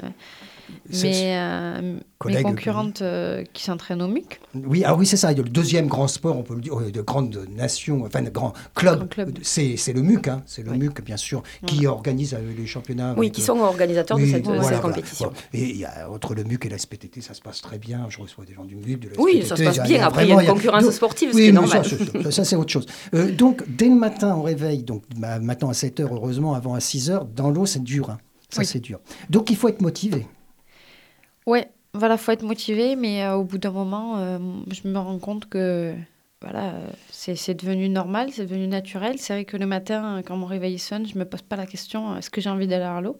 mes, 0.89 1.37
euh, 1.37 1.81
mes 1.81 1.99
Collègues, 2.17 2.43
concurrentes 2.43 3.01
euh, 3.01 3.43
qui 3.53 3.63
s'entraînent 3.63 4.01
au 4.01 4.07
MUC. 4.07 4.39
Oui, 4.55 4.83
ah 4.85 4.95
oui, 4.95 5.05
c'est 5.05 5.17
ça. 5.17 5.31
Le 5.33 5.43
deuxième 5.43 5.87
grand 5.87 6.07
sport, 6.07 6.37
on 6.37 6.43
peut 6.43 6.53
le 6.55 6.61
dire, 6.61 6.79
euh, 6.79 6.91
de 6.91 7.01
grande 7.01 7.45
nation, 7.55 8.03
enfin 8.05 8.21
de 8.21 8.29
grand 8.29 8.53
club, 8.75 8.97
Grand 8.99 9.07
club. 9.07 9.37
c'est 9.41 9.75
c'est 9.77 9.93
le 9.93 10.01
MUC, 10.01 10.27
hein, 10.27 10.43
c'est 10.45 10.63
le 10.63 10.71
Oui. 10.71 10.77
MUC 10.79 11.01
bien 11.03 11.17
sûr, 11.17 11.41
qui 11.65 11.87
organise 11.87 12.33
euh, 12.33 12.37
les 12.57 12.65
championnats. 12.67 13.13
Oui, 13.17 13.27
avec, 13.27 13.33
qui 13.33 13.41
euh, 13.41 13.45
sont 13.45 13.59
organisateurs 13.59 14.17
oui, 14.17 14.25
de 14.27 14.31
cette, 14.31 14.41
de 14.43 14.47
voilà, 14.47 14.63
cette 14.63 14.71
voilà. 14.79 14.95
compétition. 14.95 15.29
Bon. 15.29 15.33
Et 15.53 15.69
il 15.69 15.77
y 15.77 15.85
a, 15.85 16.09
entre 16.11 16.35
le 16.35 16.43
MUC 16.43 16.65
et 16.65 16.69
la 16.69 16.77
SPTT, 16.77 17.21
ça 17.21 17.33
se 17.33 17.41
passe 17.41 17.61
très 17.61 17.77
bien. 17.77 18.05
Je 18.09 18.19
reçois 18.19 18.45
des 18.45 18.53
gens 18.53 18.65
du 18.65 18.75
MUC, 18.75 18.99
de 18.99 19.09
la 19.09 19.19
Oui, 19.19 19.41
SPTT, 19.41 19.47
ça 19.47 19.55
se 19.55 19.63
passe 19.63 19.87
bien. 19.87 20.05
Après, 20.05 20.25
il 20.25 20.29
y 20.29 20.33
a 20.33 20.41
une 20.43 20.47
concurrence 20.49 20.83
donc- 20.83 20.93
sportive, 20.93 21.29
oui, 21.33 21.41
qui 21.41 21.47
est 21.47 21.51
mais 21.51 21.59
normal. 21.61 21.83
Ça, 22.31 22.43
c'est 22.45 22.55
autre 22.55 22.71
chose. 22.71 22.85
Euh, 23.13 23.31
donc, 23.31 23.63
dès 23.67 23.87
le 23.89 23.95
matin 23.95 24.35
au 24.35 24.41
réveil, 24.43 24.83
donc 24.83 25.03
bah, 25.17 25.39
maintenant 25.39 25.69
à 25.69 25.73
7 25.73 25.99
heures, 26.01 26.13
heureusement, 26.13 26.53
avant 26.53 26.73
à 26.75 26.79
6 26.79 27.09
heures, 27.09 27.25
dans 27.25 27.49
l'eau, 27.49 27.65
c'est 27.65 27.83
dur. 27.83 28.09
hein. 28.09 28.17
Ça, 28.49 28.59
Oui. 28.61 28.65
c'est 28.65 28.79
dur. 28.79 28.99
Donc, 29.29 29.49
il 29.49 29.55
faut 29.55 29.69
être 29.69 29.81
motivé. 29.81 30.27
Ouais, 31.47 31.69
voilà, 31.93 32.17
faut 32.17 32.31
être 32.31 32.43
motivé, 32.43 32.95
mais 32.95 33.23
euh, 33.23 33.35
au 33.35 33.43
bout 33.43 33.57
d'un 33.57 33.71
moment, 33.71 34.17
euh, 34.17 34.37
je 34.71 34.87
me 34.87 34.97
rends 34.97 35.19
compte 35.19 35.47
que 35.49 35.93
voilà, 36.41 36.73
euh, 36.73 36.87
c'est 37.11 37.35
c'est 37.35 37.53
devenu 37.53 37.87
normal, 37.89 38.29
c'est 38.33 38.45
devenu 38.45 38.67
naturel. 38.67 39.15
C'est 39.19 39.33
vrai 39.33 39.45
que 39.45 39.57
le 39.57 39.65
matin, 39.65 40.21
quand 40.25 40.35
mon 40.37 40.45
réveil 40.47 40.79
sonne, 40.79 41.05
je 41.07 41.17
me 41.17 41.25
pose 41.25 41.41
pas 41.43 41.55
la 41.55 41.65
question 41.67 42.17
est-ce 42.17 42.29
que 42.29 42.41
j'ai 42.41 42.49
envie 42.49 42.67
d'aller 42.67 42.85
à 42.85 43.01
l'eau? 43.01 43.17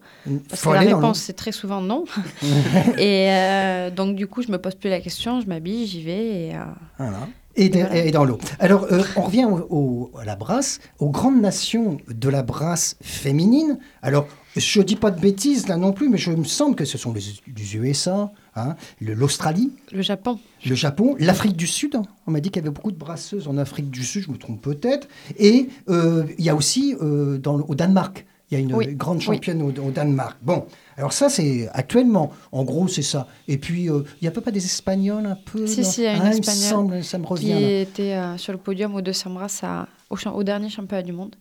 Parce 0.48 0.62
faut 0.62 0.70
que 0.70 0.74
la 0.74 0.80
réponse, 0.80 1.20
c'est 1.20 1.32
très 1.34 1.52
souvent 1.52 1.80
non. 1.80 2.04
et 2.98 3.28
euh, 3.30 3.90
donc, 3.90 4.16
du 4.16 4.26
coup, 4.26 4.42
je 4.42 4.50
me 4.50 4.58
pose 4.58 4.74
plus 4.74 4.90
la 4.90 5.00
question, 5.00 5.40
je 5.40 5.46
m'habille, 5.46 5.86
j'y 5.86 6.02
vais. 6.02 6.26
Et, 6.48 6.52
Voilà. 6.98 7.28
Et, 7.54 7.68
de- 7.68 7.80
Voilà. 7.80 7.96
et 8.06 8.10
dans 8.10 8.24
l'eau. 8.24 8.38
Alors, 8.60 8.84
euh, 8.90 9.02
on 9.14 9.22
revient 9.22 9.44
au- 9.44 9.66
au- 9.68 10.10
à 10.18 10.24
la 10.24 10.36
brasse, 10.36 10.80
aux 10.98 11.10
grandes 11.10 11.40
nations 11.40 11.98
de 12.08 12.28
la 12.30 12.42
brasse 12.42 12.96
féminine. 13.02 13.78
Alors, 14.00 14.26
je 14.56 14.82
dis 14.82 14.96
pas 14.96 15.10
de 15.10 15.20
bêtises 15.20 15.68
là 15.68 15.76
non 15.76 15.92
plus, 15.92 16.08
mais 16.08 16.18
je 16.18 16.30
me 16.30 16.44
semble 16.44 16.76
que 16.76 16.84
ce 16.84 16.98
sont 16.98 17.12
les, 17.12 17.22
les 17.56 17.76
USA, 17.76 18.30
hein, 18.56 18.76
l'Australie, 19.00 19.72
le 19.92 20.02
Japon, 20.02 20.38
le 20.66 20.74
Japon, 20.74 21.16
l'Afrique 21.18 21.56
du 21.56 21.66
Sud. 21.66 21.96
On 22.26 22.30
m'a 22.30 22.40
dit 22.40 22.50
qu'il 22.50 22.62
y 22.62 22.64
avait 22.66 22.74
beaucoup 22.74 22.92
de 22.92 22.98
brasseuses 22.98 23.48
en 23.48 23.56
Afrique 23.58 23.90
du 23.90 24.04
Sud, 24.04 24.24
je 24.26 24.30
me 24.30 24.36
trompe 24.36 24.60
peut-être. 24.60 25.08
Et 25.38 25.68
euh, 25.88 26.24
il 26.38 26.44
y 26.44 26.50
a 26.50 26.54
aussi 26.54 26.94
euh, 27.00 27.38
dans, 27.38 27.60
au 27.60 27.74
Danemark. 27.74 28.26
Il 28.50 28.54
y 28.54 28.58
a 28.58 28.60
une 28.60 28.74
Oui, 28.74 28.94
grande 28.94 29.16
oui. 29.18 29.22
championne 29.24 29.62
au, 29.62 29.68
au 29.70 29.90
Danemark. 29.90 30.36
Bon, 30.42 30.66
alors 30.98 31.14
ça, 31.14 31.30
c'est 31.30 31.70
actuellement. 31.72 32.30
En 32.52 32.64
gros, 32.64 32.86
c'est 32.86 33.00
ça. 33.00 33.26
Et 33.48 33.56
puis, 33.56 33.88
euh, 33.88 34.02
il 34.20 34.24
n'y 34.24 34.28
a 34.28 34.30
pas 34.30 34.50
des 34.50 34.62
Espagnols 34.62 35.24
un 35.24 35.36
peu 35.36 35.66
Si, 35.66 35.82
si, 35.86 36.02
il 36.02 36.04
y 36.04 36.06
a 36.08 36.16
une 36.16 36.22
Ah, 36.22 36.30
Espagnole 36.32 36.54
semble, 36.68 37.02
ça 37.04 37.16
me 37.16 37.24
revient. 37.24 37.46
qui 37.46 37.52
là. 37.62 37.80
était 37.80 38.12
euh, 38.12 38.36
sur 38.36 38.52
le 38.52 38.58
podium 38.58 38.94
au 38.94 39.00
200 39.00 39.30
brasses 39.30 39.64
à- 39.64 39.88
au, 40.10 40.16
au 40.34 40.42
dernier 40.42 40.68
championnat 40.68 41.02
du 41.02 41.12
monde. 41.12 41.34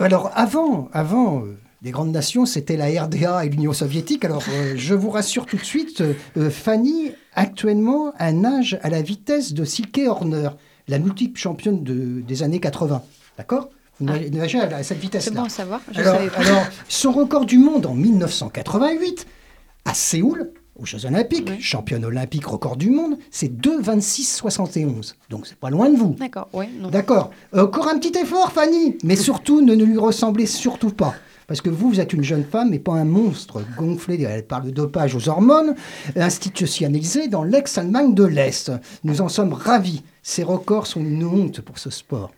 Alors 0.00 0.32
avant, 0.34 0.88
avant 0.92 1.44
les 1.82 1.90
grandes 1.90 2.10
nations, 2.12 2.44
c'était 2.46 2.76
la 2.76 2.86
RDA 3.04 3.44
et 3.44 3.48
l'Union 3.48 3.72
soviétique. 3.72 4.24
Alors 4.24 4.42
euh, 4.50 4.74
je 4.76 4.94
vous 4.94 5.10
rassure 5.10 5.46
tout 5.46 5.56
de 5.56 5.64
suite, 5.64 6.00
euh, 6.00 6.14
euh, 6.36 6.50
Fanny 6.50 7.12
actuellement 7.34 8.12
a 8.18 8.32
nage 8.32 8.78
à 8.82 8.90
la 8.90 9.00
vitesse 9.02 9.52
de 9.54 9.64
Silke 9.64 10.00
Horner, 10.06 10.50
la 10.88 10.98
multiple 10.98 11.38
championne 11.38 11.84
de- 11.84 12.20
des 12.20 12.42
années 12.42 12.60
80. 12.60 13.02
D'accord? 13.36 13.68
Vous 14.00 14.06
Ah. 14.10 14.18
nagez- 14.32 14.58
à, 14.60 14.64
à 14.64 14.68
cette 14.82 14.86
C'est 14.86 14.94
vitesse-là. 15.02 15.40
bon 15.40 15.46
à 15.46 15.48
savoir, 15.48 15.80
je 15.92 16.00
Alors, 16.00 16.14
savais 16.16 16.30
pas. 16.30 16.38
alors, 16.40 16.64
son 16.88 17.12
record 17.12 17.44
du 17.46 17.58
monde 17.58 17.86
en 17.86 17.94
1988, 17.94 19.26
à 19.84 19.94
Séoul, 19.94 20.50
aux 20.80 20.86
Jeux 20.86 21.06
Olympiques, 21.06 21.48
Oui. 21.50 21.60
championne 21.60 22.04
olympique, 22.04 22.46
record 22.46 22.76
du 22.76 22.90
monde, 22.90 23.18
c'est 23.30 23.48
2,26,71. 23.60 25.14
Donc 25.30 25.46
c'est 25.46 25.56
pas 25.58 25.70
loin 25.70 25.88
de 25.90 25.96
vous. 25.96 26.14
D'accord, 26.18 26.48
oui. 26.52 26.66
D'accord. 26.90 27.30
Encore 27.56 27.88
un 27.88 27.98
petit 27.98 28.16
effort, 28.18 28.52
Fanny. 28.52 28.96
Mais 29.04 29.16
surtout, 29.16 29.60
ne, 29.60 29.74
ne 29.74 29.84
lui 29.84 29.98
ressemblez 29.98 30.46
surtout 30.46 30.90
pas. 30.90 31.14
Parce 31.48 31.60
que 31.62 31.70
vous, 31.70 31.88
vous 31.88 31.98
êtes 32.00 32.12
une 32.12 32.22
jeune 32.22 32.44
femme, 32.44 32.68
mais 32.70 32.78
pas 32.78 32.92
un 32.92 33.04
monstre 33.06 33.62
gonflé. 33.76 34.22
Elle 34.22 34.46
parle 34.46 34.66
de 34.66 34.70
dopage 34.70 35.14
aux 35.16 35.28
hormones, 35.30 35.74
institutionnalisé 36.14 37.28
dans 37.28 37.42
l'ex-Allemagne 37.42 38.14
de 38.14 38.24
l'Est. 38.24 38.70
Nous 39.02 39.20
en 39.20 39.28
sommes 39.28 39.52
ravis. 39.54 40.02
Ces 40.22 40.42
records 40.42 40.86
sont 40.86 41.00
une 41.00 41.24
honte 41.24 41.60
pour 41.62 41.78
ce 41.78 41.90
sport. 41.90 42.30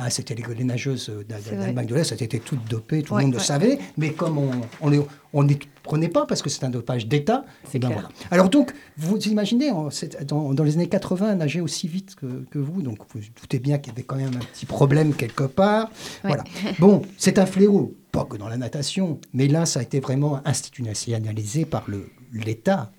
Ah, 0.00 0.10
c'était 0.10 0.36
les, 0.36 0.44
les 0.54 0.62
nageuses 0.62 1.10
vrai. 1.10 1.24
d'Allemagne 1.56 1.86
de 1.86 1.94
l'Est, 1.96 2.12
elles 2.12 2.22
étaient 2.22 2.38
toutes 2.38 2.64
dopées, 2.70 3.02
tout 3.02 3.14
le 3.14 3.16
Ouais, 3.16 3.22
monde 3.24 3.32
le 3.34 3.40
savait. 3.40 3.80
Mais 3.96 4.12
comme 4.12 4.38
on 4.38 4.50
on 4.80 4.90
les- 4.90 5.00
on 5.32 5.42
ne 5.42 5.48
les 5.48 5.58
prenait 5.82 6.08
pas 6.08 6.24
parce 6.24 6.40
que 6.40 6.48
c'est 6.48 6.62
un 6.64 6.70
dopage 6.70 7.08
d'État, 7.08 7.44
C'est 7.64 7.72
eh 7.74 7.78
ben 7.80 7.88
voilà. 7.90 8.08
Alors 8.30 8.48
donc, 8.48 8.72
vous 8.96 9.18
imaginez, 9.26 9.72
en- 9.72 9.88
dans, 10.26 10.54
dans 10.54 10.62
les 10.62 10.74
années 10.74 10.88
80, 10.88 11.34
nager 11.34 11.60
aussi 11.60 11.88
vite 11.88 12.14
que, 12.14 12.44
que 12.50 12.58
vous, 12.60 12.80
donc 12.80 12.98
vous 13.12 13.20
doutez 13.40 13.58
bien 13.58 13.78
qu'il 13.78 13.92
y 13.92 13.96
avait 13.96 14.04
quand 14.04 14.16
même 14.16 14.28
un 14.36 14.44
petit 14.54 14.66
problème 14.66 15.14
quelque 15.14 15.44
part. 15.44 15.86
Ouais. 16.22 16.28
Voilà. 16.28 16.44
Bon, 16.78 17.02
c'est 17.16 17.38
un 17.40 17.46
fléau, 17.46 17.92
pas 18.18 18.24
que 18.24 18.36
dans 18.36 18.48
la 18.48 18.56
natation, 18.56 19.20
mais 19.32 19.46
là, 19.46 19.64
ça 19.64 19.78
a 19.78 19.82
été 19.84 20.00
vraiment 20.00 20.40
institutionnalisé 20.44 21.64
par 21.64 21.86
l'État 22.32 22.90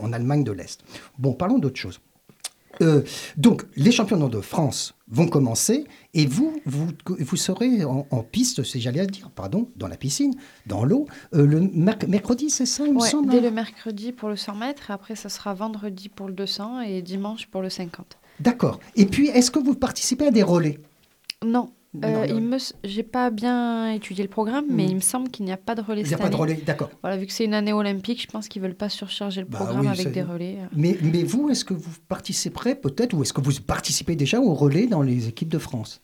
en 0.00 0.12
Allemagne 0.12 0.44
de 0.44 0.52
l'Est. 0.52 0.78
Bon, 1.18 1.32
parlons 1.32 1.58
d'autre 1.58 1.80
chose. 1.80 1.98
Euh, 2.80 3.02
donc, 3.36 3.64
les 3.76 3.90
championnats 3.90 4.28
de 4.28 4.40
France 4.40 4.94
vont 5.08 5.26
commencer 5.26 5.84
et 6.14 6.26
vous, 6.26 6.60
vous, 6.64 6.86
vous 7.06 7.36
serez 7.36 7.84
en, 7.84 8.06
en 8.10 8.22
piste, 8.22 8.62
c'est 8.62 8.78
j'allais 8.80 9.04
dire, 9.06 9.30
pardon, 9.30 9.68
dans 9.76 9.88
la 9.88 9.96
piscine, 9.96 10.32
dans 10.66 10.84
l'eau, 10.84 11.06
euh, 11.34 11.44
le 11.44 11.60
merc- 11.60 12.06
mercredi, 12.06 12.48
c'est 12.48 12.64
ça, 12.64 12.86
il 12.86 12.94
me 12.94 13.00
semble 13.00 13.30
dès 13.30 13.38
hein 13.38 13.42
le 13.42 13.50
mercredi 13.50 14.12
pour 14.12 14.28
le 14.30 14.36
100 14.36 14.54
mètres, 14.54 14.90
après 14.90 15.16
ça 15.16 15.28
sera 15.28 15.52
vendredi 15.54 16.08
pour 16.08 16.28
le 16.28 16.34
200 16.34 16.80
et 16.82 17.02
dimanche 17.02 17.46
pour 17.48 17.62
le 17.62 17.68
50. 17.68 18.16
D'accord. 18.40 18.78
Et 18.96 19.06
puis, 19.06 19.26
est-ce 19.28 19.50
que 19.50 19.58
vous 19.58 19.74
participez 19.74 20.28
à 20.28 20.30
des 20.30 20.42
relais? 20.44 20.78
Non, 21.44 21.70
euh, 22.04 22.26
il 22.28 22.40
me, 22.40 22.56
j'ai 22.84 23.02
pas 23.02 23.30
bien 23.30 23.92
étudié 23.92 24.24
le 24.24 24.30
programme, 24.30 24.64
mais 24.68 24.84
Mm. 24.86 24.88
il 24.88 24.94
me 24.96 25.00
semble 25.00 25.28
qu'il 25.30 25.44
n'y 25.44 25.52
a 25.52 25.56
pas 25.56 25.74
de 25.74 25.82
relais 25.82 26.00
Il 26.02 26.08
n'y 26.08 26.14
a 26.14 26.18
pas 26.18 26.28
de 26.30 26.36
relais, 26.36 26.54
d'accord. 26.66 26.90
Voilà, 27.02 27.16
vu 27.18 27.26
que 27.26 27.32
c'est 27.32 27.44
une 27.44 27.54
année 27.54 27.72
olympique, 27.72 28.22
je 28.22 28.26
pense 28.28 28.48
qu'ils 28.48 28.62
veulent 28.62 28.74
pas 28.74 28.88
surcharger 28.88 29.42
le 29.42 29.46
Bah 29.46 29.58
programme 29.58 29.80
oui, 29.82 29.88
avec 29.88 30.12
des 30.12 30.22
relais. 30.22 30.56
euh. 30.60 30.66
Mais, 30.74 30.96
mais 31.02 31.22
vous, 31.22 31.50
est-ce 31.50 31.64
que 31.64 31.74
vous 31.74 31.90
participerez 32.08 32.74
peut-être, 32.74 33.12
ou 33.14 33.22
est-ce 33.22 33.32
que 33.32 33.40
vous 33.42 33.52
participez 33.60 34.16
déjà 34.16 34.40
au 34.40 34.54
relais 34.54 34.86
dans 34.86 35.02
les 35.02 35.28
équipes 35.28 35.50
de 35.50 35.58
France? 35.58 36.00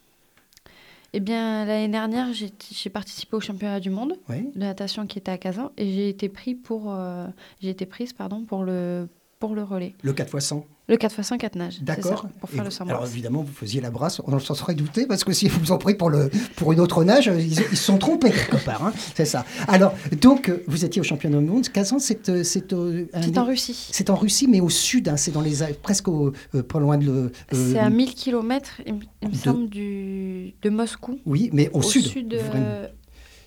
Eh 1.14 1.20
bien, 1.20 1.64
l'année 1.64 1.88
dernière, 1.88 2.32
j'ai 2.34 2.52
j'ai 2.70 2.90
participé 2.90 3.34
au 3.34 3.40
championnat 3.40 3.80
du 3.80 3.88
monde 3.88 4.12
Oui. 4.28 4.50
de 4.54 4.58
natation 4.60 5.06
qui 5.06 5.18
était 5.18 5.30
à 5.30 5.38
Kazan 5.38 5.70
et 5.78 5.90
j'ai 5.90 6.10
été 6.10 6.28
pris 6.28 6.54
pour, 6.54 6.92
euh, 6.92 7.26
j'ai 7.62 7.70
été 7.70 7.86
prise 7.86 8.12
pardon 8.12 8.44
pour 8.44 8.62
le 8.62 9.08
pour 9.38 9.54
le 9.54 9.62
relais. 9.62 9.94
Le 10.02 10.12
4 10.12 10.34
x 10.34 10.44
100 10.46 10.66
Le 10.88 10.96
4x100, 10.96 11.36
4 11.36 11.56
nages. 11.56 11.82
D'accord. 11.82 12.22
ça, 12.22 12.30
Pour 12.40 12.48
Et 12.50 12.54
faire 12.54 12.64
le 12.64 12.70
vous- 12.70 12.74
100 12.76 12.88
Alors 12.88 13.06
évidemment, 13.06 13.42
vous 13.42 13.52
faisiez 13.52 13.80
la 13.82 13.90
brasse, 13.90 14.22
on 14.26 14.38
s'en 14.38 14.54
serait 14.54 14.74
douté, 14.74 15.06
parce 15.06 15.22
que 15.22 15.32
si 15.34 15.46
vous 15.48 15.60
vous 15.60 15.72
en 15.72 15.76
prenez 15.78 15.94
pour, 15.96 16.08
le, 16.08 16.30
pour 16.56 16.72
une 16.72 16.80
autre 16.80 17.04
nage, 17.04 17.26
ils, 17.26 17.52
ils 17.52 17.76
se 17.76 17.76
sont 17.76 17.98
trompés 17.98 18.30
quelque 18.30 18.64
part. 18.64 18.84
hein. 18.86 18.92
C'est 19.14 19.26
ça. 19.26 19.44
Alors, 19.66 19.92
donc, 20.20 20.50
vous 20.66 20.84
étiez 20.86 21.00
au 21.00 21.04
championnat 21.04 21.38
du 21.38 21.44
monde. 21.44 21.68
Kazan, 21.68 21.98
c'est 21.98 22.28
euh, 22.30 22.42
c'est, 22.42 22.72
euh, 22.72 23.04
C'est 23.22 23.36
en 23.38 23.44
Russie. 23.44 23.88
C'est 23.92 24.08
en 24.10 24.14
Russie, 24.16 24.48
mais 24.48 24.60
au 24.60 24.70
sud, 24.70 25.08
hein, 25.08 25.16
c'est 25.18 25.30
dans 25.30 25.42
les 25.42 25.58
presque 25.82 26.08
au- 26.08 26.32
euh, 26.54 26.62
pas 26.62 26.80
loin 26.80 26.96
de. 26.96 27.10
euh, 27.10 27.28
C'est 27.52 27.78
à 27.78 27.90
1000 27.90 28.14
km, 28.14 28.80
il, 28.86 28.94
me- 28.94 29.00
me 29.28 29.30
de- 29.32 29.36
semble, 29.36 29.68
du, 29.68 30.54
de 30.62 30.70
Moscou. 30.70 31.18
Oui, 31.26 31.50
mais 31.52 31.68
au, 31.74 31.80
Au 31.80 31.82
sud. 31.82 32.06
sud, 32.06 32.32
euh, 32.34 32.86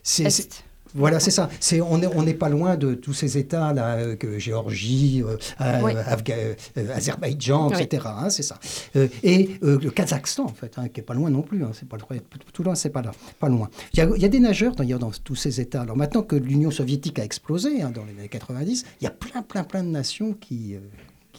C'est- 0.03 0.29
c'est- 0.29 0.43
est. 0.43 0.63
Voilà, 0.93 1.19
c'est 1.19 1.31
ça. 1.31 1.49
C'est 1.59 1.81
on 1.81 1.97
n'est 1.97 2.07
on 2.07 2.25
pas 2.33 2.49
loin 2.49 2.75
de 2.77 2.93
tous 2.93 3.13
ces 3.13 3.37
États 3.37 3.73
là, 3.73 3.95
euh, 3.95 4.15
que 4.15 4.39
Géorgie, 4.39 5.23
euh, 5.25 5.37
euh, 5.61 5.79
Oui. 5.83 5.93
Afga- 5.93 6.55
euh, 6.77 6.93
Azerbaïdjan, 6.95 7.69
Oui. 7.69 7.81
etc. 7.81 8.05
hein, 8.07 8.29
c'est 8.29 8.43
ça. 8.43 8.59
Euh, 8.95 9.07
et 9.23 9.51
le 9.61 9.77
Kazakhstan, 9.89 10.45
en 10.45 10.53
fait, 10.53 10.73
hein, 10.77 10.87
qui 10.87 10.99
est 10.99 11.03
pas 11.03 11.13
loin 11.13 11.29
non 11.29 11.41
plus. 11.41 11.63
hein, 11.63 11.71
c'est 11.73 11.87
pas 11.87 11.97
loin- 11.97 12.19
tout 12.53 12.63
loin, 12.63 12.75
c'est 12.75 12.89
pas 12.89 13.01
là, 13.01 13.11
pas 13.39 13.49
loin. 13.49 13.69
Il 13.93 13.99
y 13.99 14.01
a, 14.01 14.09
il 14.15 14.21
y 14.21 14.25
a 14.25 14.29
des 14.29 14.39
nageurs 14.39 14.75
d'ailleurs 14.75 14.99
dans 14.99 15.11
tous 15.11 15.35
ces 15.35 15.59
États. 15.61 15.81
Alors 15.81 15.97
maintenant 15.97 16.23
que 16.23 16.35
l'Union 16.35 16.71
soviétique 16.71 17.19
a 17.19 17.23
explosé 17.23 17.79
dans 17.79 18.03
les 18.05 18.17
années 18.19 18.29
90, 18.29 18.85
il 18.99 19.03
y 19.03 19.07
a 19.07 19.11
plein, 19.11 19.41
plein, 19.41 19.63
plein 19.63 19.83
de 19.83 19.89
nations 19.89 20.33
qui. 20.33 20.75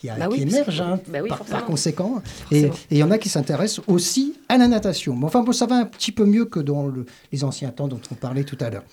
Euh, 0.05 0.09
qui, 0.09 0.11
a- 0.11 0.17
Bah 0.17 0.29
oui, 0.31 0.45
qui 0.47 0.81
hein, 0.81 1.01
bah 1.09 1.19
oui, 1.23 1.29
par, 1.29 1.65
conséquent. 1.65 2.23
Et 2.51 2.69
il 2.91 2.97
y 2.99 3.03
en 3.03 3.11
a 3.11 3.19
qui 3.19 3.29
s'intéressent 3.29 3.85
aussi 3.87 4.35
à 4.49 4.59
la 4.59 4.69
natation. 4.69 5.15
Mais 5.17 5.25
enfin, 5.27 5.43
bon, 5.43 5.53
ça 5.53 5.67
va 5.67 5.77
un 5.77 5.85
petit 5.85 6.13
peu 6.13 6.25
mieux 6.25 6.45
que 6.45 6.61
dans 6.61 6.87
le- 6.87 7.07
les 7.33 7.45
anciens 7.45 7.71
temps 7.71 7.89
dont 7.89 8.01
on 8.11 8.15
parlait 8.15 8.45
tout 8.45 8.59
à 8.61 8.71
l'heure. 8.71 8.85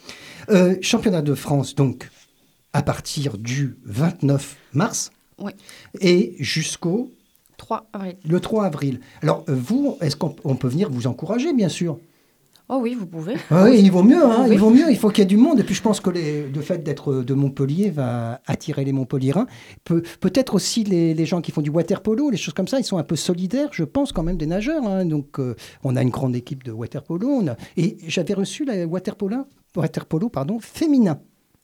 Euh, 0.49 0.75
championnat 0.81 1.21
de 1.21 1.33
France, 1.35 1.75
donc, 1.75 2.09
à 2.73 2.81
partir 2.83 3.37
du 3.37 3.77
29 3.85 4.55
mars 4.73 5.11
Oui. 5.39 5.51
et 6.01 6.35
jusqu'au 6.39 7.11
3 7.57 7.87
avril. 7.93 8.15
le 8.25 8.39
3 8.39 8.65
avril. 8.65 8.99
Alors, 9.21 9.43
vous, 9.47 9.97
est-ce 10.01 10.15
qu'on 10.15 10.35
on 10.43 10.55
peut 10.55 10.67
venir 10.69 10.89
vous 10.89 11.07
encourager, 11.07 11.51
bien 11.53 11.69
sûr? 11.69 11.97
Oh 12.71 12.77
oui, 12.81 12.93
vous 12.93 13.07
pouvez. 13.07 13.33
Ah 13.49 13.63
Oui, 13.65 13.79
il 13.81 13.91
vaut 13.91 14.03
mieux, 14.03 14.23
hein, 14.23 14.43
Oui. 14.47 14.49
il 14.53 14.59
vaut 14.59 14.69
mieux, 14.69 14.91
il 14.91 14.97
faut 14.97 15.09
qu'il 15.09 15.19
y 15.19 15.23
ait 15.23 15.25
du 15.25 15.37
monde. 15.37 15.59
Et 15.59 15.63
puis 15.63 15.73
je 15.73 15.81
pense 15.81 15.99
que 15.99 16.11
les- 16.11 16.47
le 16.47 16.61
fait 16.61 16.83
d'être 16.83 17.13
de 17.23 17.33
Montpellier 17.33 17.89
va 17.89 18.41
attirer 18.45 18.85
les 18.85 18.91
Montpelliérains. 18.93 19.47
Peut, 19.83 20.03
peut-être 20.19 20.53
aussi 20.53 20.83
les, 20.83 21.15
les 21.15 21.25
gens 21.25 21.41
qui 21.41 21.51
font 21.51 21.61
du 21.61 21.71
water 21.71 22.01
polo, 22.01 22.29
les 22.29 22.37
choses 22.37 22.53
comme 22.53 22.67
ça, 22.67 22.77
ils 22.79 22.83
sont 22.85 22.99
un 22.99 23.03
peu 23.03 23.15
solidaires, 23.15 23.69
je 23.71 23.83
pense, 23.83 24.11
quand 24.11 24.21
même, 24.21 24.37
des 24.37 24.45
nageurs. 24.45 24.85
hein. 24.85 25.03
Donc 25.05 25.39
euh, 25.39 25.55
on 25.83 25.95
a 25.95 26.01
une 26.03 26.11
grande 26.11 26.35
équipe 26.35 26.63
de 26.63 26.71
water 26.71 27.01
polo. 27.03 27.27
on 27.27 27.47
a- 27.47 27.55
Et 27.75 27.97
j'avais 28.07 28.35
reçu 28.35 28.65
la 28.65 28.85
water 28.85 29.15
polo, 29.15 29.47
water 29.75 30.05
polo 30.05 30.29
pardon, 30.29 30.59
féminin. 30.59 31.19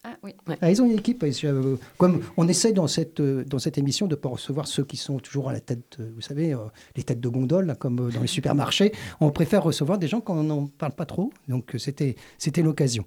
Ah. 0.07 0.17
Ah, 0.61 0.69
ils 0.69 0.81
ont 0.83 0.85
une 0.85 0.99
équipe. 0.99 1.23
euh, 1.23 1.77
comme 1.97 2.21
on 2.37 2.47
essaie 2.47 2.73
dans 2.73 2.85
cette, 2.87 3.19
euh, 3.19 3.43
dans 3.43 3.57
cette 3.57 3.79
émission 3.79 4.05
de 4.05 4.11
ne 4.11 4.19
pas 4.19 4.29
recevoir 4.29 4.67
ceux 4.67 4.85
qui 4.85 4.97
sont 4.97 5.17
toujours 5.17 5.49
à 5.49 5.53
la 5.53 5.59
tête, 5.59 5.97
euh, 5.99 6.11
vous 6.13 6.21
savez, 6.21 6.55
les 6.95 7.01
têtes 7.01 7.19
de 7.19 7.27
gondole, 7.27 7.75
comme 7.79 8.11
dans 8.11 8.21
les 8.21 8.27
supermarchés. 8.27 8.91
On 9.19 9.31
préfère 9.31 9.63
recevoir 9.63 9.97
des 9.97 10.07
gens 10.07 10.21
qu'on 10.21 10.43
n'en 10.43 10.67
parle 10.67 10.91
pas 10.91 11.07
trop. 11.07 11.33
Donc 11.47 11.75
c'était 11.79 12.15
l'occasion. 12.61 13.05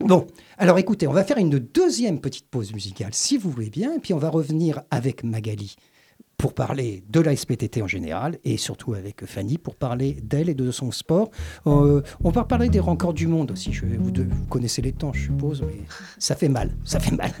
Bon, 0.00 0.26
alors 0.58 0.78
écoutez, 0.78 1.06
on 1.06 1.12
va 1.12 1.22
faire 1.22 1.36
une 1.38 1.58
deuxième 1.58 2.20
petite 2.20 2.46
pause 2.48 2.72
musicale, 2.72 3.10
si 3.12 3.36
vous 3.36 3.50
voulez 3.50 3.68
bien, 3.68 3.94
et 3.94 3.98
puis 3.98 4.14
on 4.14 4.18
va 4.18 4.30
revenir 4.30 4.82
avec 4.90 5.22
Magali 5.22 5.76
pour 6.40 6.54
parler 6.54 7.04
de 7.10 7.20
la 7.20 7.36
SPTT 7.36 7.82
en 7.82 7.86
général, 7.86 8.38
et 8.44 8.56
surtout 8.56 8.94
avec 8.94 9.26
Fanny 9.26 9.58
pour 9.58 9.76
parler 9.76 10.16
d'elle 10.22 10.48
et 10.48 10.54
de 10.54 10.70
son 10.70 10.90
sport. 10.90 11.30
Euh, 11.66 12.00
on 12.24 12.30
va 12.30 12.44
parler 12.44 12.70
des 12.70 12.80
records 12.80 13.12
du 13.12 13.26
monde 13.26 13.50
aussi. 13.50 13.74
Je, 13.74 13.84
vous, 13.84 14.10
connaissez 14.48 14.80
les 14.80 14.92
temps, 14.92 15.12
je 15.12 15.24
suppose, 15.24 15.62
mais 15.62 15.82
ça 16.18 16.34
fait 16.34 16.48
mal, 16.48 16.70
ça 16.84 16.98
fait 16.98 17.14
mal. 17.14 17.32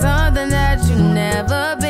something 0.00 0.48
that 0.48 0.82
you 0.88 0.96
never 0.96 1.76
been. 1.78 1.89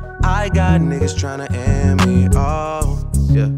I 0.23 0.49
got 0.53 0.81
niggas 0.81 1.15
tryna 1.15 1.47
end 1.51 2.05
me. 2.05 2.27
Oh, 2.35 2.97
yeah. 3.31 3.49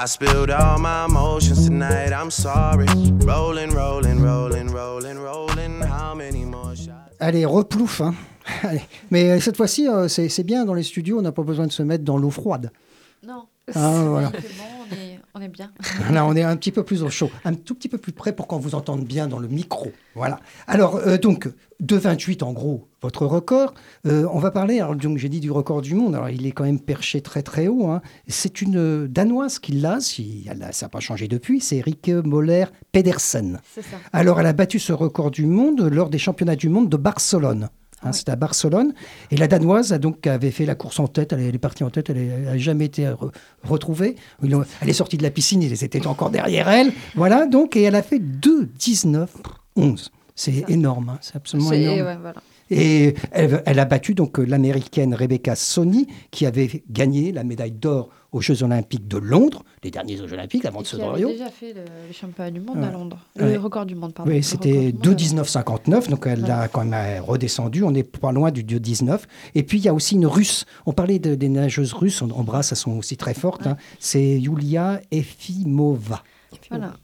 I 0.00 0.06
spilled 0.06 0.50
all 0.50 0.78
my 0.78 1.06
emotions 1.06 1.66
tonight. 1.66 2.12
I'm 2.12 2.30
sorry. 2.30 2.86
Rolling, 3.24 3.70
rolling, 3.70 4.20
rolling, 4.22 4.68
rolling, 4.68 5.18
rolling. 5.18 5.80
How 5.80 6.14
many 6.14 6.44
more 6.44 6.76
shots? 6.76 7.16
Allez, 7.20 7.44
replouf. 7.46 8.00
hein. 8.00 8.14
Allez. 8.62 8.82
Mais 9.10 9.30
euh, 9.30 9.40
cette 9.40 9.56
fois-ci, 9.56 9.88
euh, 9.88 10.08
c'est 10.08 10.28
c'est 10.28 10.44
bien 10.44 10.64
dans 10.64 10.74
les 10.74 10.82
studios, 10.84 11.18
on 11.18 11.22
n'a 11.22 11.32
pas 11.32 11.42
besoin 11.42 11.66
de 11.66 11.72
se 11.72 11.82
mettre 11.82 12.04
dans 12.04 12.16
l'eau 12.16 12.30
froide. 12.30 12.70
Non. 13.26 13.44
Ah, 13.74 14.02
voilà. 14.06 14.30
C'est 14.34 14.56
bon, 14.56 14.77
on 15.38 15.42
est, 15.42 15.48
bien. 15.48 15.70
Là, 16.12 16.26
on 16.26 16.34
est 16.34 16.42
un 16.42 16.56
petit 16.56 16.72
peu 16.72 16.82
plus 16.82 17.02
au 17.02 17.10
chaud, 17.10 17.30
un 17.44 17.54
tout 17.54 17.74
petit 17.74 17.88
peu 17.88 17.98
plus 17.98 18.12
près 18.12 18.32
pour 18.34 18.46
qu'on 18.46 18.58
vous 18.58 18.74
entende 18.74 19.04
bien 19.04 19.28
dans 19.28 19.38
le 19.38 19.48
micro. 19.48 19.92
Voilà. 20.14 20.40
Alors, 20.66 20.96
euh, 20.96 21.16
donc, 21.18 21.48
2,28 21.82 22.42
en 22.42 22.52
gros, 22.52 22.88
votre 23.02 23.24
record. 23.26 23.74
Euh, 24.06 24.26
on 24.32 24.38
va 24.40 24.50
parler, 24.50 24.80
alors, 24.80 24.96
donc, 24.96 25.18
j'ai 25.18 25.28
dit 25.28 25.40
du 25.40 25.50
record 25.50 25.80
du 25.82 25.94
monde, 25.94 26.14
alors 26.14 26.28
il 26.30 26.46
est 26.46 26.50
quand 26.52 26.64
même 26.64 26.80
perché 26.80 27.20
très 27.20 27.42
très 27.42 27.68
haut. 27.68 27.86
hein. 27.86 28.02
C'est 28.26 28.60
une 28.62 28.76
euh, 28.76 29.06
Danoise 29.08 29.58
qui 29.58 29.72
l'a, 29.72 30.00
si 30.00 30.46
elle 30.50 30.62
a- 30.62 30.72
ça 30.72 30.86
n'a 30.86 30.90
pas 30.90 31.00
changé 31.00 31.28
depuis, 31.28 31.60
c'est 31.60 31.80
Rike 31.80 32.08
Moller 32.10 32.64
Pedersen. 32.92 33.60
C'est 33.74 33.82
ça. 33.82 33.96
Alors, 34.12 34.40
elle 34.40 34.46
a 34.46 34.52
battu 34.52 34.78
ce 34.78 34.92
record 34.92 35.30
du 35.30 35.46
monde 35.46 35.80
lors 35.82 36.10
des 36.10 36.18
championnats 36.18 36.56
du 36.56 36.68
monde 36.68 36.88
de 36.88 36.96
Barcelone. 36.96 37.68
Hein, 38.02 38.06
Ouais. 38.08 38.12
C'était 38.12 38.30
à 38.32 38.36
Barcelone. 38.36 38.94
Et 39.30 39.36
la 39.36 39.48
Danoise 39.48 39.92
a 39.92 39.98
donc 39.98 40.26
avait 40.26 40.50
fait 40.50 40.66
la 40.66 40.74
course 40.74 41.00
en 41.00 41.08
tête. 41.08 41.32
Elle 41.32 41.40
est, 41.40 41.46
elle 41.48 41.54
est 41.54 41.58
partie 41.58 41.82
en 41.84 41.90
tête. 41.90 42.10
Elle 42.10 42.44
n'a 42.44 42.56
jamais 42.58 42.84
été 42.86 43.04
re- 43.06 43.30
retrouvée. 43.64 44.14
Elle 44.42 44.88
est 44.88 44.92
sortie 44.92 45.16
de 45.16 45.22
la 45.22 45.30
piscine. 45.30 45.62
Ils 45.62 45.84
étaient 45.84 46.06
encore 46.06 46.30
derrière 46.30 46.68
elle. 46.68 46.92
Voilà. 47.16 47.46
Donc, 47.46 47.76
et 47.76 47.82
elle 47.82 47.96
a 47.96 48.02
fait 48.02 48.18
2, 48.20 48.66
19, 48.78 49.30
11. 49.76 50.10
C'est 50.36 50.64
énorme. 50.70 51.08
hein, 51.08 51.18
C'est 51.20 51.34
absolument 51.36 51.72
énorme. 51.72 52.06
ouais, 52.06 52.16
voilà. 52.20 52.40
Et 52.70 53.14
elle, 53.32 53.62
elle 53.64 53.78
a 53.78 53.84
battu 53.86 54.14
donc 54.14 54.36
l'américaine 54.38 55.14
Rebecca 55.14 55.56
Sony, 55.56 56.06
qui 56.30 56.44
avait 56.46 56.84
gagné 56.90 57.32
la 57.32 57.42
médaille 57.42 57.72
d'or 57.72 58.10
aux 58.32 58.40
Jeux 58.40 58.62
Olympiques 58.62 59.08
de 59.08 59.16
Londres, 59.18 59.62
les 59.82 59.90
derniers 59.90 60.16
Jeux 60.16 60.32
Olympiques 60.32 60.64
avant 60.66 60.80
Et 60.80 60.82
de 60.82 60.88
ceux 60.88 60.98
de 60.98 61.02
Rio. 61.02 61.28
déjà 61.28 61.48
fait 61.48 61.72
le, 61.72 61.80
le 62.08 62.12
championnat 62.12 62.50
du 62.50 62.60
monde 62.60 62.76
Ouais. 62.78 62.86
à 62.86 62.90
Londres. 62.90 63.18
Ouais. 63.38 63.54
Le 63.54 63.58
record 63.58 63.86
du 63.86 63.94
monde, 63.94 64.12
pardon. 64.12 64.30
Oui, 64.30 64.42
c'était 64.42 64.88
à 64.88 64.90
2,1959, 64.90 66.10
donc 66.10 66.26
elle 66.26 66.44
Ouais. 66.44 66.50
a 66.50 66.68
quand 66.68 66.84
même 66.84 66.92
euh, 66.94 67.22
redescendu. 67.22 67.82
On 67.84 67.90
n'est 67.90 68.02
pas 68.04 68.32
loin 68.32 68.50
du 68.50 68.62
2,19. 68.64 69.20
Et 69.54 69.62
puis 69.62 69.78
il 69.78 69.84
y 69.84 69.88
a 69.88 69.94
aussi 69.94 70.14
une 70.16 70.26
russe. 70.26 70.64
On 70.86 70.92
parlait 70.92 71.18
de- 71.18 71.34
des 71.34 71.48
nageuses 71.48 71.92
russes, 71.94 72.20
on 72.22 72.30
embrasse, 72.30 72.72
elles 72.72 72.78
sont 72.78 72.98
aussi 72.98 73.16
très 73.16 73.34
fortes. 73.34 73.66
hein. 73.66 73.76
C'est 73.98 74.38
Yulia 74.40 75.00
Efimova. 75.10 76.22
Voilà. 76.70 76.94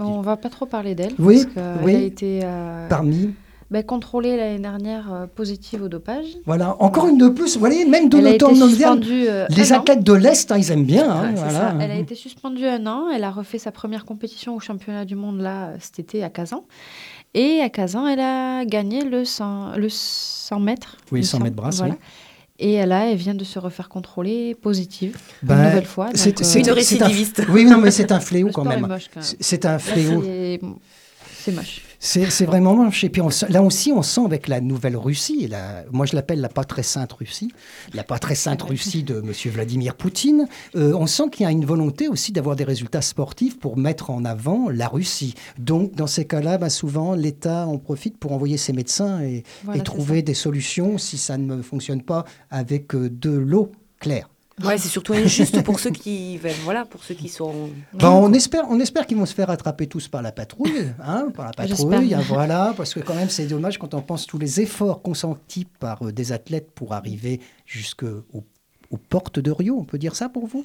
On 0.00 0.20
va 0.20 0.36
pas 0.36 0.48
trop 0.48 0.66
parler 0.66 0.94
d'elle. 0.94 1.12
Oui, 1.18 1.42
parce 1.44 1.54
qu'elle 1.54 1.84
oui. 1.84 1.94
a 1.94 2.00
été 2.00 2.40
euh, 2.44 2.88
parmi. 2.88 3.34
Ben, 3.70 3.82
contrôlée 3.82 4.36
l'année 4.36 4.58
dernière 4.60 5.12
euh, 5.12 5.26
positive 5.26 5.82
au 5.82 5.88
dopage. 5.88 6.24
Voilà, 6.46 6.76
encore 6.80 7.08
une 7.08 7.18
de 7.18 7.28
plus. 7.28 7.54
Vous 7.54 7.60
voyez, 7.60 7.84
même 7.84 8.08
de 8.08 8.16
été 8.34 8.38
temps 8.38 8.52
euh, 9.28 9.46
les 9.50 9.72
an. 9.72 9.76
athlètes 9.80 10.04
de 10.04 10.12
l'Est, 10.12 10.52
hein, 10.52 10.56
ils 10.58 10.70
aiment 10.70 10.84
bien. 10.84 11.10
hein, 11.10 11.22
Ouais, 11.22 11.28
c'est 11.36 11.42
voilà. 11.42 11.58
ça. 11.58 11.74
Elle 11.80 11.90
a 11.90 11.96
été 11.96 12.14
suspendue 12.14 12.66
un 12.66 12.86
an. 12.86 13.08
Elle 13.12 13.24
a 13.24 13.30
refait 13.30 13.58
sa 13.58 13.72
première 13.72 14.04
compétition 14.04 14.54
au 14.54 14.60
championnat 14.60 15.04
du 15.04 15.16
monde 15.16 15.40
là 15.40 15.72
cet 15.80 15.98
été 15.98 16.22
à 16.22 16.30
Kazan. 16.30 16.64
Et 17.34 17.60
à 17.60 17.68
Kazan, 17.68 18.06
elle 18.06 18.20
a 18.20 18.64
gagné 18.64 19.02
le 19.04 19.24
100, 19.24 19.76
le 19.76 19.88
100 19.88 20.60
mètres. 20.60 20.96
Oui, 21.12 21.18
il 21.20 21.22
me 21.22 21.26
100 21.26 21.40
mètres 21.40 21.56
brasse, 21.56 21.78
Voilà. 21.78 21.94
oui. 21.94 22.00
Et 22.58 22.86
là, 22.86 23.10
elle 23.10 23.18
vient 23.18 23.34
de 23.34 23.44
se 23.44 23.58
refaire 23.58 23.90
contrôler 23.90 24.54
positive 24.54 25.18
Ben, 25.42 25.58
une 25.58 25.64
nouvelle 25.68 25.84
fois. 25.84 26.06
euh, 26.06 26.10
c'est- 26.14 26.40
Une 26.60 26.70
un-. 27.02 27.06
Oui, 27.50 27.66
non, 27.66 27.76
mais 27.76 27.90
c'est 27.90 28.10
un 28.12 28.20
fléau 28.20 28.48
quand 28.50 28.64
même. 28.64 28.88
C'est- 29.20 29.66
un 29.66 29.78
fléau. 29.78 30.22
c'est- 30.22 30.60
C'est 31.38 31.52
moche. 31.52 31.82
C'est 31.98 32.44
vraiment 32.44 32.74
moche. 32.74 33.04
Et 33.04 33.08
puis 33.08 33.20
on 33.22 33.28
là 33.48 33.62
aussi, 33.62 33.92
on 33.92 34.02
sent 34.02 34.20
avec 34.24 34.48
la 34.48 34.60
nouvelle 34.60 34.96
Russie, 34.96 35.46
la- 35.48 35.84
moi 35.92 36.06
je 36.06 36.14
l'appelle 36.14 36.40
la 36.40 36.48
pas 36.48 36.64
très 36.64 36.82
sainte 36.82 37.12
Russie, 37.12 37.50
la 37.94 38.04
pas 38.04 38.18
très 38.18 38.34
sainte 38.34 38.62
Russie 38.62 39.02
de 39.02 39.18
M. 39.20 39.32
Vladimir 39.52 39.94
Poutine, 39.94 40.46
euh, 40.76 40.92
on 40.94 41.06
sent 41.06 41.24
qu'il 41.32 41.44
y 41.44 41.46
a 41.46 41.50
une 41.50 41.64
volonté 41.64 42.08
aussi 42.08 42.32
d'avoir 42.32 42.54
des 42.56 42.64
résultats 42.64 43.02
sportifs 43.02 43.58
pour 43.58 43.76
mettre 43.76 44.10
en 44.10 44.24
avant 44.24 44.68
la 44.70 44.88
Russie. 44.88 45.34
Donc 45.58 45.94
dans 45.94 46.06
ces 46.06 46.26
cas-là, 46.26 46.58
bah, 46.58 46.70
souvent 46.70 47.14
l'État 47.14 47.66
en 47.66 47.78
profite 47.78 48.18
pour 48.18 48.32
envoyer 48.32 48.56
ses 48.56 48.72
médecins 48.72 49.20
et, 49.22 49.42
Voilà, 49.64 49.76
et 49.76 49.80
c'est 49.80 49.84
trouver 49.84 50.22
des 50.22 50.34
solutions 50.34 50.98
si 50.98 51.16
ça 51.18 51.38
ne 51.38 51.62
fonctionne 51.62 52.02
pas 52.02 52.24
avec 52.50 52.94
euh, 52.94 53.08
de 53.10 53.30
l'eau 53.30 53.72
claire. 54.00 54.28
Ouais, 54.64 54.78
c'est 54.78 54.88
surtout 54.88 55.12
injuste 55.12 55.62
pour 55.62 55.78
ceux 55.80 55.90
qui, 55.90 56.38
ben, 56.42 56.54
voilà, 56.64 56.84
pour 56.86 57.04
ceux 57.04 57.14
qui 57.14 57.28
sont. 57.28 57.68
Ben, 57.92 58.08
on 58.10 58.32
espère, 58.32 58.64
on 58.70 58.80
espère 58.80 59.06
qu'ils 59.06 59.18
vont 59.18 59.26
se 59.26 59.34
faire 59.34 59.50
attraper 59.50 59.86
tous 59.86 60.08
par 60.08 60.22
la 60.22 60.32
patrouille, 60.32 60.92
hein, 61.02 61.28
par 61.34 61.44
la 61.46 61.52
patrouille, 61.52 62.14
hein, 62.14 62.22
voilà, 62.26 62.72
parce 62.76 62.94
que 62.94 63.00
quand 63.00 63.14
même 63.14 63.28
c'est 63.28 63.46
dommage 63.46 63.78
quand 63.78 63.92
on 63.92 64.00
pense 64.00 64.26
tous 64.26 64.38
les 64.38 64.62
efforts 64.62 65.02
consentis 65.02 65.66
par 65.78 66.06
euh, 66.06 66.12
des 66.12 66.32
athlètes 66.32 66.70
pour 66.74 66.94
arriver 66.94 67.40
jusqu'aux 67.66 68.22
aux 68.90 68.96
portes 68.96 69.40
de 69.40 69.50
Rio, 69.50 69.76
on 69.78 69.84
peut 69.84 69.98
dire 69.98 70.16
ça 70.16 70.28
pour 70.30 70.46
vous? 70.46 70.64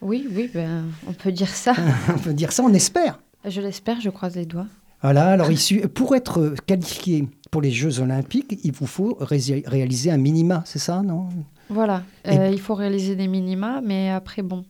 Oui, 0.00 0.26
oui, 0.32 0.50
ben, 0.54 0.84
on 1.08 1.12
peut 1.12 1.32
dire 1.32 1.48
ça. 1.48 1.74
On 2.14 2.18
peut 2.18 2.34
dire 2.34 2.52
ça, 2.52 2.62
on 2.62 2.72
espère. 2.72 3.18
Je 3.46 3.60
l'espère, 3.60 4.00
je 4.00 4.10
croise 4.10 4.36
les 4.36 4.46
doigts. 4.46 4.66
Voilà, 5.02 5.28
alors 5.28 5.50
issu, 5.50 5.80
pour 5.88 6.14
être 6.16 6.54
qualifié 6.66 7.28
pour 7.50 7.60
les 7.62 7.70
Jeux 7.70 8.00
Olympiques, 8.00 8.58
il 8.64 8.72
vous 8.72 8.86
faut 8.86 9.16
ré- 9.20 9.62
réaliser 9.66 10.10
un 10.10 10.16
minima, 10.18 10.62
c'est 10.66 10.78
ça, 10.78 11.02
non? 11.02 11.28
Voilà, 11.68 12.02
euh, 12.28 12.48
il 12.52 12.60
faut 12.60 12.74
réaliser 12.74 13.16
des 13.16 13.26
minima, 13.26 13.80
mais 13.84 14.10
après, 14.10 14.42
bon, 14.42 14.64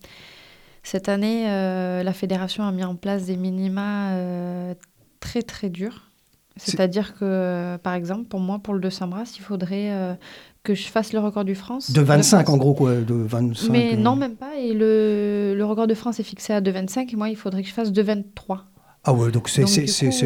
cette 0.83 1.09
année, 1.09 1.45
euh, 1.51 2.03
la 2.03 2.13
fédération 2.13 2.65
a 2.65 2.73
mis 2.73 2.85
en 2.85 2.95
place 2.95 3.27
des 3.27 3.37
minima 3.37 4.13
euh, 4.13 4.75
très 5.21 5.43
très 5.43 5.69
durs. 5.69 6.11
C'est- 6.57 6.71
C'est-à-dire 6.73 7.15
que, 7.19 7.77
par 7.83 7.93
exemple, 7.95 8.25
pour 8.29 8.41
moi, 8.41 8.59
pour 8.61 8.73
le 8.73 8.81
200 8.81 9.09
brasses, 9.09 9.37
il 9.39 9.43
faudrait 9.43 10.17
que 10.63 10.75
je 10.75 10.87
fasse 10.89 11.13
le 11.13 11.19
record 11.21 11.45
du 11.45 11.55
France. 11.55 11.91
De 11.93 12.01
25 12.01 12.45
France. 12.45 12.55
en 12.55 12.57
gros, 12.57 12.73
quoi, 12.75 12.95
de 12.95 13.15
25. 13.15 13.71
Mais 13.71 13.95
non, 13.97 14.17
même 14.17 14.37
pas. 14.37 14.57
Et 14.59 14.73
le, 14.73 15.55
le 15.55 15.65
record 15.67 15.87
de 15.87 15.95
France 15.95 16.19
est 16.19 16.23
fixé 16.25 16.55
à 16.55 16.61
2,25 16.63 17.13
et 17.13 17.17
moi, 17.17 17.29
il 17.29 17.37
faudrait 17.37 17.63
que 17.63 17.69
je 17.69 17.75
fasse 17.75 17.93
2,23. 17.93 18.61
Ah 19.09 19.13
ouais, 19.13 19.31
donc 19.31 19.49
c'est 19.49 19.63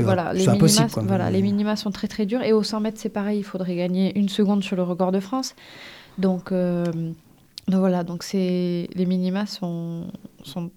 voilà, 0.03 0.33
impossible. 0.53 0.89
Voilà, 1.09 1.31
les 1.31 1.43
minima 1.43 1.77
sont 1.77 1.91
très 1.91 2.07
très 2.09 2.25
durs. 2.27 2.43
Et 2.43 2.53
au 2.53 2.63
100 2.63 2.81
mètres, 2.81 2.99
c'est 3.01 3.11
pareil, 3.11 3.39
il 3.41 3.45
faudrait 3.45 3.75
gagner 3.77 4.17
une 4.19 4.29
seconde 4.31 4.63
sur 4.63 4.77
le 4.77 4.83
record 4.85 5.11
de 5.13 5.21
France. 5.21 5.55
Donc, 6.19 6.53
euh, 6.53 6.85
donc 7.69 7.81
voilà, 7.81 8.05
donc 8.05 8.23
c'est 8.23 8.89
les 8.95 9.07
minima 9.07 9.47
sont, 9.47 10.07
sont 10.43 10.71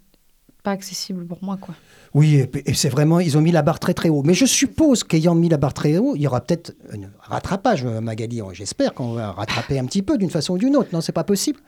pas 0.62 0.72
accessibles 0.72 1.26
pour 1.26 1.42
moi. 1.42 1.56
quoi. 1.60 1.74
Oui, 2.14 2.44
et, 2.66 2.74
c'est 2.74 2.88
vraiment, 2.88 3.20
ils 3.20 3.36
ont 3.36 3.40
mis 3.40 3.52
la 3.52 3.62
barre 3.62 3.78
très 3.78 3.94
très 3.94 4.08
haut. 4.08 4.22
Mais 4.24 4.34
je 4.34 4.46
suppose 4.46 5.04
qu'ayant 5.04 5.34
mis 5.34 5.48
la 5.48 5.58
barre 5.58 5.74
très 5.74 5.98
haut, 5.98 6.16
il 6.16 6.22
y 6.22 6.26
aura 6.26 6.40
peut-être 6.40 6.74
un 6.92 7.10
rattrapage, 7.20 7.84
euh, 7.84 8.00
Magali. 8.00 8.40
J'espère 8.52 8.94
qu'on 8.94 9.12
va 9.12 9.32
rattraper 9.32 9.78
un 9.78 9.84
petit 9.84 10.02
peu 10.02 10.18
d'une 10.18 10.30
façon 10.30 10.54
ou 10.54 10.58
d'une 10.58 10.76
autre. 10.76 10.88
Non, 10.92 11.00
c'est 11.00 11.12
pas 11.12 11.24
possible. 11.24 11.60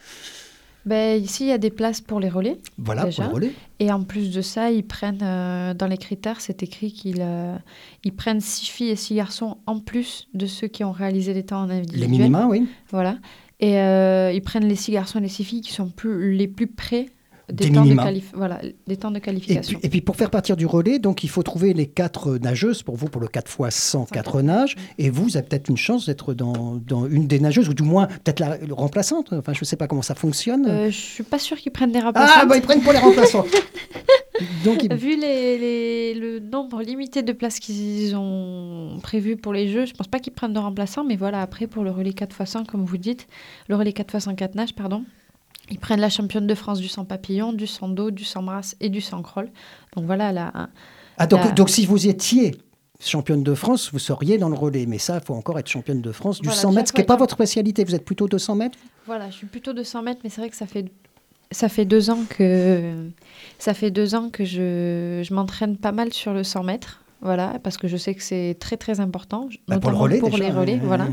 Ben, 0.87 1.21
ici, 1.21 1.45
il 1.45 1.49
y 1.49 1.53
a 1.53 1.59
des 1.59 1.71
places 1.71 2.01
pour 2.01 2.21
les 2.21 2.29
relais. 2.29 2.59
Voilà, 2.79 3.07
Déjà. 3.07 3.25
pour 3.25 3.41
le 3.41 3.47
relais. 3.47 3.53
Et 3.81 3.91
en 3.91 4.05
plus 4.05 4.33
de 4.33 4.41
ça, 4.41 4.71
ils 4.71 4.87
prennent, 4.87 5.19
euh, 5.21 5.75
dans 5.75 5.89
les 5.89 5.99
critères, 5.99 6.41
c'est 6.41 6.63
écrit 6.63 6.93
qu'ils 6.93 7.23
euh, 7.23 7.57
ils 8.05 8.15
prennent 8.15 8.41
six 8.41 8.67
filles 8.67 8.91
et 8.91 8.97
six 8.97 9.17
garçons 9.17 9.59
en 9.67 9.81
plus 9.81 10.29
de 10.33 10.47
ceux 10.47 10.69
qui 10.69 10.85
ont 10.85 10.93
réalisé 10.93 11.35
les 11.35 11.43
temps 11.43 11.63
en 11.63 11.71
individuel. 11.71 12.01
Les 12.03 12.09
minima, 12.09 12.47
oui. 12.47 12.69
Voilà. 12.91 13.19
Et 13.61 13.79
euh, 13.81 14.33
ils 14.33 14.43
prennent 14.43 14.69
les 14.69 14.77
six 14.77 14.93
garçons 14.93 15.19
et 15.19 15.23
les 15.23 15.29
six 15.29 15.45
filles 15.45 15.63
qui 15.63 15.73
sont 15.73 15.89
plus, 15.89 16.33
les 16.33 16.49
plus 16.49 16.67
près 16.67 17.07
des, 17.49 17.67
Des 17.67 17.73
temps, 17.73 17.81
de 17.83 17.87
minima. 17.91 18.05
qualif- 18.11 18.33
voilà, 18.35 18.61
des 18.89 18.97
temps 18.97 19.11
de 19.13 19.19
Et 19.19 19.21
qualification. 19.21 19.79
puis, 19.79 19.87
et 19.87 19.91
puis 19.91 20.01
pour 20.01 20.17
faire 20.17 20.31
partir 20.31 20.57
du 20.57 20.67
relais, 20.67 20.99
donc 20.99 21.23
il 21.23 21.29
faut 21.31 21.43
trouver 21.45 21.75
les 21.75 21.87
quatre 21.87 22.39
nageuses, 22.39 22.83
pour 22.83 22.97
vous, 22.97 23.07
pour 23.07 23.21
le 23.21 23.29
4 23.29 23.49
x 23.67 23.75
100, 23.77 24.07
4 24.07 24.43
nages. 24.43 24.75
Et 24.99 25.11
vous, 25.11 25.25
vous 25.25 25.37
avez 25.37 25.47
peut-être 25.47 25.69
une 25.69 25.77
chance 25.77 26.07
d'être 26.07 26.35
dans, 26.35 26.77
dans 26.87 27.07
une 27.07 27.27
des 27.29 27.39
nageuses, 27.39 27.69
ou 27.69 27.75
du 27.75 27.85
moins 27.85 28.07
peut-être 28.07 28.41
la 28.41 28.59
remplaçante. 28.71 29.33
Enfin, 29.33 29.53
je 29.53 29.61
ne 29.61 29.65
sais 29.65 29.77
pas 29.77 29.87
comment 29.87 30.03
ça 30.03 30.15
fonctionne. 30.17 30.67
Euh, 30.67 30.87
je 30.91 30.97
suis 30.97 31.23
pas 31.25 31.39
sûre 31.39 31.57
qu'ils 31.57 31.73
prennent 31.73 31.93
des 31.93 32.01
remplaçants. 32.01 32.33
ah, 32.37 32.47
bah 32.47 32.57
ils 32.57 32.63
prennent 32.63 32.83
pour 32.83 32.93
les 32.93 32.99
remplaçants. 32.99 33.45
donc, 34.65 34.83
ils- 34.83 34.93
Vu 34.95 35.17
les, 35.17 35.59
les- 35.59 36.15
le 36.15 36.41
nombre 36.41 36.83
limité 36.83 37.23
de 37.23 37.33
places 37.33 37.61
qu'ils 37.61 38.15
ont 38.17 38.99
prévu 39.03 39.37
pour 39.37 39.53
les 39.53 39.69
Jeux, 39.69 39.87
je 39.87 39.95
pense 39.95 40.09
pas 40.09 40.19
qu'ils 40.19 40.33
prennent 40.33 40.53
de 40.53 40.59
remplaçants, 40.59 41.05
mais 41.05 41.17
voilà, 41.17 41.43
après 41.43 41.67
pour 41.67 41.85
le 41.85 41.91
relais 41.91 42.11
4x100, 42.11 42.67
comme 42.67 42.85
vous 42.85 42.97
dites, 42.99 43.27
le 43.69 43.77
relais 43.77 43.93
4x100 43.93 44.35
4 44.35 44.55
nages, 44.57 44.75
pardon, 44.75 45.05
ils 45.71 45.79
prennent 45.79 46.01
la 46.01 46.11
championne 46.11 46.47
de 46.47 46.55
France 46.55 46.79
du 46.81 46.89
100 46.89 47.05
papillon, 47.07 47.53
du 47.53 47.67
100 47.67 47.89
dos, 47.91 48.11
du 48.11 48.25
100 48.25 48.43
brasse 48.43 48.77
et 48.81 48.89
du 48.89 49.01
100 49.01 49.23
crawl. 49.23 49.51
Donc 49.97 50.05
voilà, 50.07 50.33
la, 50.33 50.53
Ah, 51.19 51.27
donc, 51.27 51.45
La- 51.45 51.51
donc 51.53 51.71
si 51.71 51.87
vous 51.87 52.07
étiez 52.07 52.55
championne 53.01 53.43
de 53.43 53.55
France, 53.55 53.91
vous 53.93 53.99
seriez 53.99 54.39
dans 54.39 54.49
le 54.49 54.55
relais. 54.57 54.87
Mais 54.87 54.99
ça, 54.99 55.19
il 55.21 55.25
faut 55.27 55.35
encore 55.35 55.59
être 55.59 55.69
championne 55.69 56.01
de 56.01 56.13
France 56.13 56.41
du 56.41 56.47
Voilà, 56.47 56.61
100 56.61 56.69
déjà, 56.71 56.79
mètres, 56.81 56.89
ce 56.89 56.93
qui 56.93 57.01
n'est 57.01 57.07
pas 57.07 57.17
votre 57.17 57.35
spécialité. 57.35 57.85
Vous 57.85 57.95
êtes 57.95 58.05
plutôt 58.05 58.29
200 58.29 58.55
mètres? 58.55 58.79
Voilà, 59.07 59.29
je 59.31 59.37
suis 59.37 59.47
plutôt 59.47 59.73
de 59.73 59.83
100 59.83 60.03
mètres, 60.03 60.21
mais 60.25 60.31
c'est 60.31 60.41
vrai 60.41 60.51
que 60.51 60.57
ça 60.57 60.67
fait, 60.67 60.87
ça 61.51 61.69
fait 61.69 61.85
deux 61.85 62.11
ans 62.11 62.21
que, 62.29 62.95
ça 63.59 63.75
fait 63.75 63.91
deux 63.91 64.15
ans 64.15 64.31
que 64.31 64.45
je, 64.45 65.23
je 65.27 65.35
m'entraîne 65.35 65.77
pas 65.77 65.93
mal 65.93 66.13
sur 66.13 66.33
le 66.33 66.43
100 66.45 66.63
mètres. 66.65 67.03
Voilà, 67.23 67.59
parce 67.63 67.77
que 67.77 67.89
je 67.89 67.97
sais 67.97 68.15
que 68.15 68.23
c'est 68.23 68.57
très 68.61 68.77
très 68.77 69.01
important, 69.01 69.49
Bah, 69.69 69.79
pour 69.79 69.91
le 69.91 69.97
relais, 69.97 70.19
pour 70.19 70.37
les 70.37 70.51
relais. 70.51 70.79
Voilà. 70.83 71.09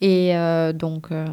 Et 0.00 0.36
euh, 0.36 0.72
donc, 0.72 1.10
euh, 1.12 1.26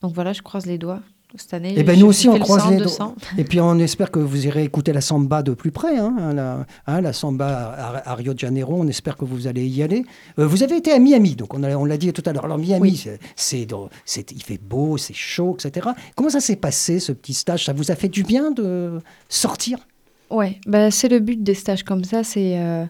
donc 0.00 0.14
voilà, 0.14 0.32
je 0.32 0.42
croise 0.42 0.66
les 0.66 0.78
doigts 0.78 1.00
cette 1.36 1.54
année. 1.54 1.74
Eh 1.76 1.82
ben, 1.82 1.98
nous 1.98 2.06
aussi, 2.06 2.28
on 2.28 2.38
croise 2.38 2.62
100, 2.62 2.70
les 2.70 2.76
200. 2.78 3.14
Et 3.38 3.44
puis 3.44 3.60
on 3.60 3.78
espère 3.78 4.10
que 4.10 4.18
vous 4.18 4.46
irez 4.46 4.64
écouter 4.64 4.92
la 4.92 5.00
samba 5.00 5.42
de 5.42 5.52
plus 5.54 5.70
près, 5.72 5.96
hein, 5.98 6.32
la, 6.34 6.66
hein, 6.86 7.00
la 7.00 7.12
samba 7.12 7.48
à, 7.72 8.10
à 8.10 8.14
Rio 8.14 8.34
de 8.34 8.38
Janeiro. 8.38 8.74
On 8.78 8.86
espère 8.88 9.16
que 9.16 9.24
vous 9.24 9.46
allez 9.46 9.66
y 9.66 9.82
aller. 9.82 10.04
Euh, 10.38 10.46
vous 10.46 10.62
avez 10.62 10.76
été 10.76 10.92
à 10.92 10.98
Miami, 10.98 11.34
donc 11.36 11.54
on, 11.54 11.62
a- 11.62 11.74
on 11.76 11.84
l'a 11.84 11.96
dit 11.96 12.12
tout 12.12 12.22
à 12.26 12.32
l'heure. 12.32 12.44
Alors 12.44 12.58
Miami, 12.58 12.80
Oui. 12.80 12.96
c'est, 13.36 13.66
c'est 14.04 14.30
il 14.32 14.42
fait 14.42 14.58
beau, 14.58 14.96
c'est 14.98 15.14
chaud, 15.14 15.56
etc. 15.58 15.88
Comment 16.16 16.30
ça 16.30 16.40
s'est 16.40 16.56
passé 16.56 17.00
ce 17.00 17.12
petit 17.12 17.34
stage? 17.34 17.64
Ça 17.64 17.72
vous 17.72 17.90
a 17.90 17.94
fait 17.96 18.08
du 18.08 18.22
bien 18.22 18.50
de 18.50 18.98
sortir? 19.28 19.78
Ouais, 20.30 20.58
bah, 20.66 20.90
c'est 20.90 21.08
le 21.08 21.18
but 21.20 21.42
des 21.42 21.54
stages 21.54 21.82
comme 21.82 22.04
ça. 22.04 22.24
C'est, 22.24 22.58
euh, 22.58 22.84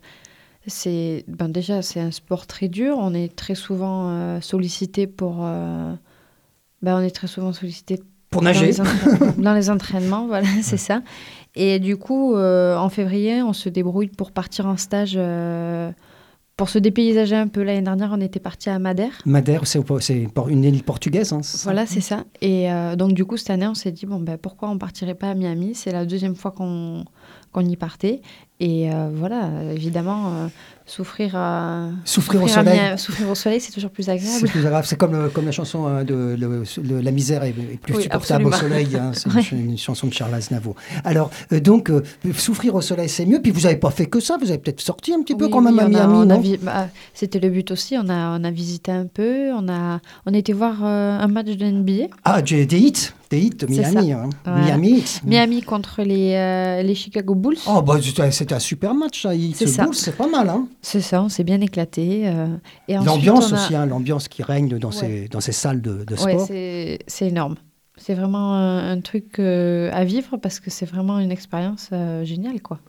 c'est, 0.66 1.24
ben 1.26 1.48
déjà, 1.48 1.82
c'est 1.82 1.98
un 2.00 2.10
sport 2.12 2.46
très 2.46 2.68
dur. 2.68 2.96
On 3.00 3.14
est 3.14 3.34
très 3.34 3.54
souvent 3.56 4.10
euh, 4.10 4.40
sollicité 4.40 5.06
pour, 5.08 5.38
euh, 5.40 5.92
ben, 6.82 6.96
on 6.96 7.00
est 7.00 7.10
très 7.10 7.26
souvent 7.26 7.52
sollicité 7.52 8.00
Pour 8.32 8.42
dans 8.42 8.48
nager. 8.48 8.72
les, 8.72 8.72
dans 9.42 9.54
les 9.54 9.70
entraînements, 9.70 10.26
voilà, 10.26 10.48
c'est 10.62 10.76
ça. 10.76 11.02
Et 11.54 11.78
du 11.78 11.96
coup, 11.96 12.34
euh, 12.34 12.76
en 12.76 12.88
février, 12.88 13.42
on 13.42 13.52
se 13.52 13.68
débrouille 13.68 14.08
pour 14.08 14.32
partir 14.32 14.66
en 14.66 14.76
stage, 14.78 15.14
euh, 15.16 15.92
pour 16.56 16.70
se 16.70 16.78
dépaysager 16.78 17.36
un 17.36 17.46
peu. 17.48 17.62
L'année 17.62 17.82
dernière, 17.82 18.10
on 18.12 18.20
était 18.20 18.40
parti 18.40 18.70
à 18.70 18.78
Madère. 18.78 19.12
Madère, 19.26 19.66
c'est 19.66 19.78
une 20.48 20.64
île 20.64 20.82
portugaise. 20.82 21.32
hein, 21.34 21.40
Voilà, 21.64 21.84
c'est 21.86 22.00
ça. 22.00 22.24
Et 22.40 22.72
euh, 22.72 22.96
donc, 22.96 23.12
du 23.12 23.24
coup, 23.26 23.36
cette 23.36 23.50
année, 23.50 23.66
on 23.66 23.74
s'est 23.74 23.92
dit, 23.92 24.06
bon, 24.06 24.18
ben, 24.18 24.38
pourquoi 24.38 24.70
on 24.70 24.78
partirait 24.78 25.14
pas 25.14 25.28
à 25.30 25.34
Miami? 25.34 25.74
C'est 25.74 25.92
la 25.92 26.06
deuxième 26.06 26.34
fois 26.34 26.50
qu'on 26.52 27.04
qu'on 27.52 27.66
y 27.66 27.76
partait. 27.76 28.22
Et 28.60 28.88
voilà, 29.12 29.50
évidemment, 29.74 30.48
souffrir, 30.96 31.34
à- 31.36 31.88
Souffrir 32.04 32.42
au 32.42 32.48
souffrir 32.48 32.64
soleil. 32.64 32.98
Souffrir 32.98 33.30
au 33.30 33.34
soleil, 33.34 33.60
c'est 33.60 33.72
toujours 33.72 33.90
plus 33.90 34.02
C'est 34.04 34.10
agréable. 34.12 34.46
plus. 34.48 34.62
C'est 34.84 34.96
comme, 34.98 35.14
euh, 35.14 35.28
comme 35.28 35.46
la 35.46 35.52
chanson 35.52 35.86
hein, 35.86 36.04
de 36.04 36.36
le- 36.38 36.62
le- 36.82 37.00
La 37.00 37.10
misère 37.10 37.42
est, 37.44 37.50
est 37.50 37.78
plus 37.80 37.94
Oui, 37.96 38.02
supportable 38.02 38.46
au 38.46 38.52
soleil. 38.52 38.88
hein, 38.96 39.12
c'est 39.14 39.26
une 39.30 39.36
Ouais. 39.36 39.42
ch- 39.42 39.52
une, 39.52 39.78
chanson 39.78 40.06
de 40.06 40.12
Charles 40.12 40.34
Aznavour. 40.34 40.74
Alors, 41.04 41.30
euh, 41.52 41.60
donc, 41.60 41.90
euh, 41.90 42.02
souffrir 42.36 42.74
au 42.74 42.80
soleil, 42.80 43.08
c'est 43.08 43.26
mieux. 43.26 43.40
Puis 43.40 43.50
vous 43.52 43.62
n'avez 43.62 43.76
pas 43.76 43.90
fait 43.90 44.06
que 44.06 44.20
ça. 44.20 44.36
Vous 44.40 44.48
avez 44.50 44.58
peut-être 44.58 44.80
sorti 44.80 45.12
un 45.12 45.22
petit 45.22 45.34
peu 45.34 45.46
Oui, 45.46 45.50
quand 45.50 45.60
même 45.60 45.78
à 45.78 45.88
Miami, 45.88 46.56
bah, 46.62 46.88
C'était 47.14 47.38
le 47.40 47.48
but 47.50 47.70
aussi. 47.70 47.96
On 47.96 48.08
a, 48.08 48.38
on 48.38 48.44
a 48.44 48.50
visité 48.50 48.92
un 48.92 49.06
peu. 49.06 49.50
On 49.52 49.68
a, 49.68 50.00
on 50.26 50.34
a 50.34 50.36
été 50.36 50.52
voir 50.52 50.76
euh, 50.84 51.18
un 51.18 51.28
match 51.28 51.46
de 51.56 51.64
NBA. 51.66 52.08
Ah, 52.24 52.42
des 52.42 52.64
hits. 52.78 53.10
Des 53.30 53.38
hits 53.40 53.56
Miami. 53.66 54.12
hein. 54.12 54.28
Miami 54.46 54.98
Hits. 54.98 55.20
Miami 55.24 55.62
contre 55.62 56.02
les, 56.02 56.34
euh, 56.34 56.82
les 56.82 56.94
Chicago 56.94 57.34
Bulls. 57.34 57.56
Oh, 57.66 57.80
bah, 57.80 57.96
c'était 58.30 58.52
un 58.54 58.58
super 58.58 58.92
match, 58.94 59.22
ça. 59.22 59.34
Hits 59.34 59.54
C'est 59.56 59.66
ça. 59.68 59.84
Bulls, 59.84 59.94
c'est 59.94 60.14
pas 60.14 60.28
mal. 60.28 60.50
Hein. 60.50 60.66
C'est 60.82 61.00
ça, 61.00 61.22
on 61.22 61.28
s'est 61.28 61.44
bien 61.44 61.60
éclaté. 61.60 62.28
euh, 62.28 62.56
et 62.88 62.94
L'ambiance 62.94 63.52
a- 63.52 63.54
aussi, 63.56 63.74
hein, 63.74 63.86
l'ambiance 63.86 64.28
qui 64.28 64.42
règne 64.42 64.78
dans, 64.78 64.88
Ouais. 64.88 64.94
ces, 64.94 65.28
dans 65.28 65.40
ces 65.40 65.52
salles 65.52 65.80
de, 65.80 66.04
de 66.04 66.14
Ouais, 66.16 66.32
sport. 66.34 66.46
c'est 66.46 66.98
c'est 67.06 67.28
énorme. 67.28 67.56
C'est 67.96 68.14
vraiment 68.14 68.54
un, 68.54 68.90
un 68.92 69.00
truc 69.00 69.38
euh, 69.38 69.90
à 69.92 70.04
vivre 70.04 70.36
parce 70.38 70.58
que 70.60 70.70
c'est 70.70 70.86
vraiment 70.86 71.18
une 71.20 71.30
expérience 71.30 71.90
euh, 71.92 72.24
géniale, 72.24 72.60
quoi. 72.62 72.80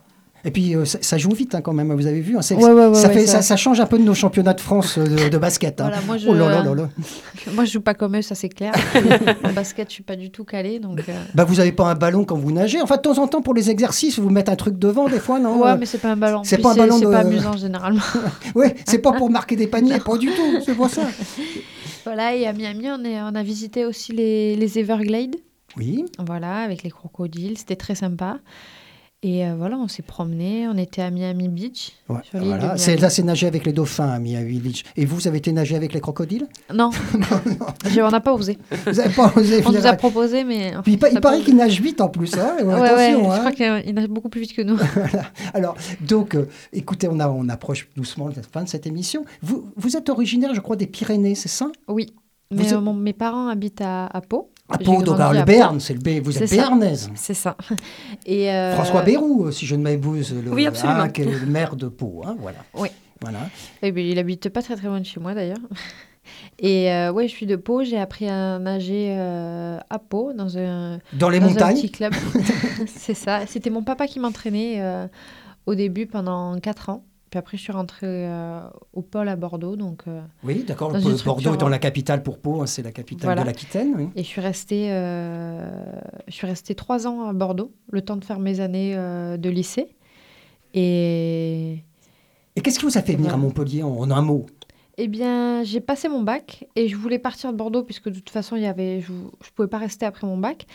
Et 0.46 0.50
puis, 0.50 0.76
euh, 0.76 0.84
ça, 0.84 0.98
ça 1.00 1.16
joue 1.18 1.30
vite 1.32 1.54
hein, 1.54 1.60
quand 1.62 1.72
même, 1.72 1.92
vous 1.94 2.06
avez 2.06 2.20
vu. 2.20 2.36
hein, 2.36 2.42
c'est- 2.42 2.54
Ouais, 2.54 2.64
ouais, 2.72 2.86
ouais, 2.88 2.94
ça, 2.94 3.08
ouais, 3.08 3.14
fait, 3.14 3.26
ça- 3.26 3.36
ça, 3.36 3.42
ça 3.42 3.56
change 3.56 3.80
un 3.80 3.86
peu 3.86 3.98
de 3.98 4.02
nos 4.04 4.12
championnats 4.14 4.52
de 4.52 4.60
France 4.60 4.98
euh, 4.98 5.04
de, 5.04 5.28
de 5.30 5.38
basket. 5.38 5.80
hein. 5.80 5.84
Voilà, 5.88 6.02
moi, 6.06 6.18
je, 6.18 6.28
Oh 6.28 6.34
là 6.34 6.48
là 6.48 6.62
là 6.62 6.74
là. 6.74 6.88
moi, 7.54 7.64
je 7.64 7.72
joue 7.72 7.80
pas 7.80 7.94
comme 7.94 8.16
eux, 8.16 8.22
ça 8.22 8.34
c'est 8.34 8.48
clair. 8.50 8.72
en 9.44 9.52
basket, 9.52 9.88
je 9.88 9.94
suis 9.94 10.02
pas 10.02 10.16
du 10.16 10.30
tout 10.30 10.44
calée, 10.44 10.78
donc. 10.80 11.00
euh, 11.08 11.12
Bah, 11.34 11.44
vous 11.44 11.54
n'avez 11.56 11.72
pas 11.72 11.86
un 11.90 11.94
ballon 11.94 12.24
quand 12.24 12.36
vous 12.36 12.52
nagez. 12.52 12.80
Enfin, 12.82 12.96
de 12.96 13.02
temps 13.02 13.18
en 13.18 13.26
temps, 13.26 13.40
pour 13.42 13.54
les 13.54 13.70
exercices, 13.70 14.18
vous 14.18 14.28
mettez 14.30 14.50
un 14.52 14.56
truc 14.56 14.78
devant, 14.78 15.08
des 15.08 15.18
fois, 15.18 15.38
non 15.40 15.62
Ouais, 15.62 15.70
Euh, 15.70 15.76
mais 15.80 15.86
c'est 15.86 15.98
pas 15.98 16.10
un 16.12 16.16
ballon. 16.16 16.42
c'est 16.44 16.58
pas 16.58 16.72
un 16.72 16.76
ballon 16.76 16.98
C'est 16.98 17.06
de- 17.06 17.10
pas 17.10 17.18
amusant 17.20 17.56
généralement. 17.56 18.00
Ouais, 18.54 18.74
c'est 18.86 18.98
pas 18.98 19.12
pour 19.12 19.30
marquer 19.30 19.56
des 19.56 19.66
paniers, 19.66 19.98
pas 20.00 20.18
du 20.18 20.26
tout. 20.28 20.60
C'est 20.64 20.74
pour 20.74 20.90
ça. 20.90 21.02
voilà, 22.04 22.34
et 22.36 22.46
à 22.46 22.52
Miami, 22.52 22.86
on, 22.90 23.02
est, 23.04 23.20
on 23.22 23.34
a 23.34 23.42
visité 23.42 23.86
aussi 23.86 24.12
les, 24.12 24.56
les 24.56 24.78
Everglades. 24.78 25.36
Oui. 25.76 26.04
Voilà, 26.24 26.58
avec 26.58 26.82
les 26.82 26.90
crocodiles, 26.90 27.56
c'était 27.58 27.76
très 27.76 27.94
sympa. 27.94 28.38
Et 29.26 29.46
euh, 29.46 29.54
voilà, 29.56 29.78
on 29.78 29.88
s'est 29.88 30.02
promené, 30.02 30.68
on 30.68 30.76
était 30.76 31.00
à 31.00 31.10
Miami 31.10 31.48
Beach. 31.48 31.92
Ouais, 32.10 32.18
voilà. 32.34 32.76
C'est, 32.76 32.96
là, 32.98 33.08
c'est 33.08 33.22
nager 33.22 33.46
avec 33.46 33.64
les 33.64 33.72
dauphins 33.72 34.10
à 34.10 34.18
Miami 34.18 34.58
Beach. 34.58 34.84
Et 34.98 35.06
vous, 35.06 35.16
vous 35.16 35.26
avez 35.26 35.38
été 35.38 35.50
nager 35.50 35.76
avec 35.76 35.94
les 35.94 36.00
crocodiles? 36.00 36.46
Non, 36.74 36.90
J'ai- 37.90 38.02
on 38.02 38.10
n'a 38.10 38.20
pas 38.20 38.34
osé. 38.34 38.58
Vous 38.84 38.92
n'avez 38.92 39.14
pas 39.14 39.32
osé 39.34 39.62
On 39.64 39.72
nous 39.72 39.86
a 39.86 39.94
proposé, 39.94 40.44
mais. 40.44 40.74
Puis 40.82 40.92
il, 40.92 40.98
paraît 40.98 41.20
pas 41.22 41.40
qu'ils 41.40 41.56
nagent 41.56 41.80
vite 41.80 42.02
en 42.02 42.10
plus. 42.10 42.34
Hein 42.34 42.56
Ouais, 42.58 42.64
ouais, 42.64 42.82
Attention. 42.82 43.24
je 43.24 43.30
hein. 43.30 43.50
crois 43.50 43.52
qu'il 43.82 43.94
nage 43.94 44.08
beaucoup 44.08 44.28
plus 44.28 44.42
vite 44.42 44.54
que 44.54 44.60
nous. 44.60 44.76
Alors, 45.54 45.74
donc, 46.02 46.34
euh, 46.34 46.46
écoutez, 46.74 47.08
on, 47.10 47.18
a, 47.18 47.26
on 47.30 47.48
approche 47.48 47.88
doucement 47.96 48.28
la 48.28 48.42
fin 48.42 48.62
de 48.62 48.68
cette 48.68 48.86
émission. 48.86 49.24
Vous, 49.40 49.70
vous 49.76 49.96
êtes 49.96 50.10
originaire, 50.10 50.54
je 50.54 50.60
crois, 50.60 50.76
des 50.76 50.86
Pyrénées, 50.86 51.34
c'est 51.34 51.48
ça? 51.48 51.68
Oui. 51.88 52.12
Mais 52.50 52.66
êtes- 52.66 52.72
euh, 52.74 52.80
mon- 52.82 52.92
mes 52.92 53.14
parents 53.14 53.48
habitent 53.48 53.80
à, 53.80 54.04
à 54.06 54.20
Pau. 54.20 54.50
À 54.68 54.76
J'ai 54.78 54.84
Pau, 54.86 55.02
donc 55.02 55.20
alors, 55.20 55.34
le. 55.34 55.44
Béarn, 55.44 55.78
c'est 55.78 55.92
le 55.92 56.00
B. 56.00 56.24
Vous 56.24 56.42
êtes 56.42 56.50
béarnaise. 56.50 57.10
C'est 57.16 57.34
ça. 57.34 57.56
Et 58.26 58.50
euh, 58.50 58.74
François 58.74 59.02
Bérou, 59.02 59.46
euh, 59.46 59.50
si 59.50 59.66
je 59.66 59.76
ne 59.76 59.82
m'abuse, 59.82 60.34
le, 60.34 60.50
Oui, 60.50 60.66
hein, 60.66 61.08
qui 61.10 61.20
est 61.20 61.26
le 61.26 61.46
maire 61.46 61.76
de 61.76 61.88
Pau. 61.88 62.22
hein, 62.24 62.36
voilà. 62.40 62.58
Oui. 62.72 62.88
Voilà. 63.20 63.40
eh 63.82 63.92
ben, 63.92 64.04
il 64.04 64.18
habite 64.18 64.48
pas 64.48 64.60
très 64.62 64.76
très 64.76 64.86
loin 64.86 65.00
de 65.00 65.06
chez 65.06 65.20
moi 65.20 65.34
d'ailleurs. 65.34 65.58
Et 66.58 66.90
euh, 66.90 67.12
ouais, 67.12 67.28
je 67.28 67.32
suis 67.34 67.46
de 67.46 67.56
Pau. 67.56 67.84
J'ai 67.84 67.98
appris 67.98 68.26
à 68.28 68.58
nager 68.58 69.14
euh, 69.16 69.78
à 69.90 69.98
Pau 69.98 70.32
dans 70.32 70.56
un, 70.56 70.98
Dans 71.12 71.28
les 71.28 71.40
dans 71.40 71.48
un 71.48 71.74
petit 71.74 71.90
club. 71.90 72.14
c'est 72.86 73.14
ça. 73.14 73.46
C'était 73.46 73.70
mon 73.70 73.82
papa 73.82 74.06
qui 74.06 74.18
m'entraînait 74.18 74.82
au 75.66 75.74
début 75.74 76.06
pendant 76.06 76.58
4 76.58 76.88
ans. 76.88 77.04
Puis 77.34 77.38
après, 77.40 77.56
je 77.56 77.62
suis 77.64 77.72
rentrée 77.72 78.06
euh, 78.28 78.60
au 78.92 79.02
pôle 79.02 79.28
à 79.28 79.34
Bordeaux. 79.34 79.74
Donc, 79.74 80.04
euh, 80.06 80.20
Oui, 80.44 80.62
d'accord. 80.62 80.92
Bordeaux 80.92 81.16
structure, 81.16 81.54
étant 81.54 81.68
la 81.68 81.80
capitale 81.80 82.22
pour 82.22 82.38
Pau, 82.38 82.62
hein, 82.62 82.66
c'est 82.66 82.82
la 82.84 82.92
capitale 82.92 83.24
Voilà. 83.26 83.40
de 83.42 83.46
l'Aquitaine. 83.48 83.92
oui. 83.96 84.08
Et 84.14 84.22
je 84.22 84.28
suis 84.28 84.40
restée, 84.40 84.92
euh, 84.92 85.68
je 86.28 86.32
suis 86.32 86.46
restée 86.46 86.76
trois 86.76 87.08
ans 87.08 87.28
à 87.28 87.32
Bordeaux, 87.32 87.72
le 87.90 88.02
temps 88.02 88.14
de 88.14 88.24
faire 88.24 88.38
mes 88.38 88.60
années 88.60 88.94
euh, 88.94 89.36
de 89.36 89.50
lycée. 89.50 89.96
Et 90.74 91.82
Et 92.54 92.60
qu'est-ce 92.62 92.78
qui 92.78 92.84
vous 92.84 92.96
a 92.96 93.02
fait 93.02 93.16
venir 93.16 93.34
à. 93.34 93.36
Montpellier 93.36 93.82
en, 93.82 93.88
en 93.98 94.10
un 94.12 94.22
mot? 94.22 94.46
Eh 94.96 95.08
bien, 95.08 95.64
j'ai 95.64 95.80
passé 95.80 96.08
mon 96.08 96.22
bac 96.22 96.68
et 96.76 96.86
je 96.86 96.94
voulais 96.96 97.18
partir 97.18 97.50
de 97.52 97.56
Bordeaux 97.56 97.82
puisque 97.82 98.10
de 98.10 98.14
toute 98.14 98.30
façon, 98.30 98.54
il 98.54 98.62
y 98.62 98.66
avait, 98.66 99.00
je 99.00 99.10
ne 99.10 99.28
pouvais 99.56 99.66
pas 99.66 99.78
rester 99.78 100.06
après 100.06 100.24
mon 100.24 100.36
bac. 100.38 100.66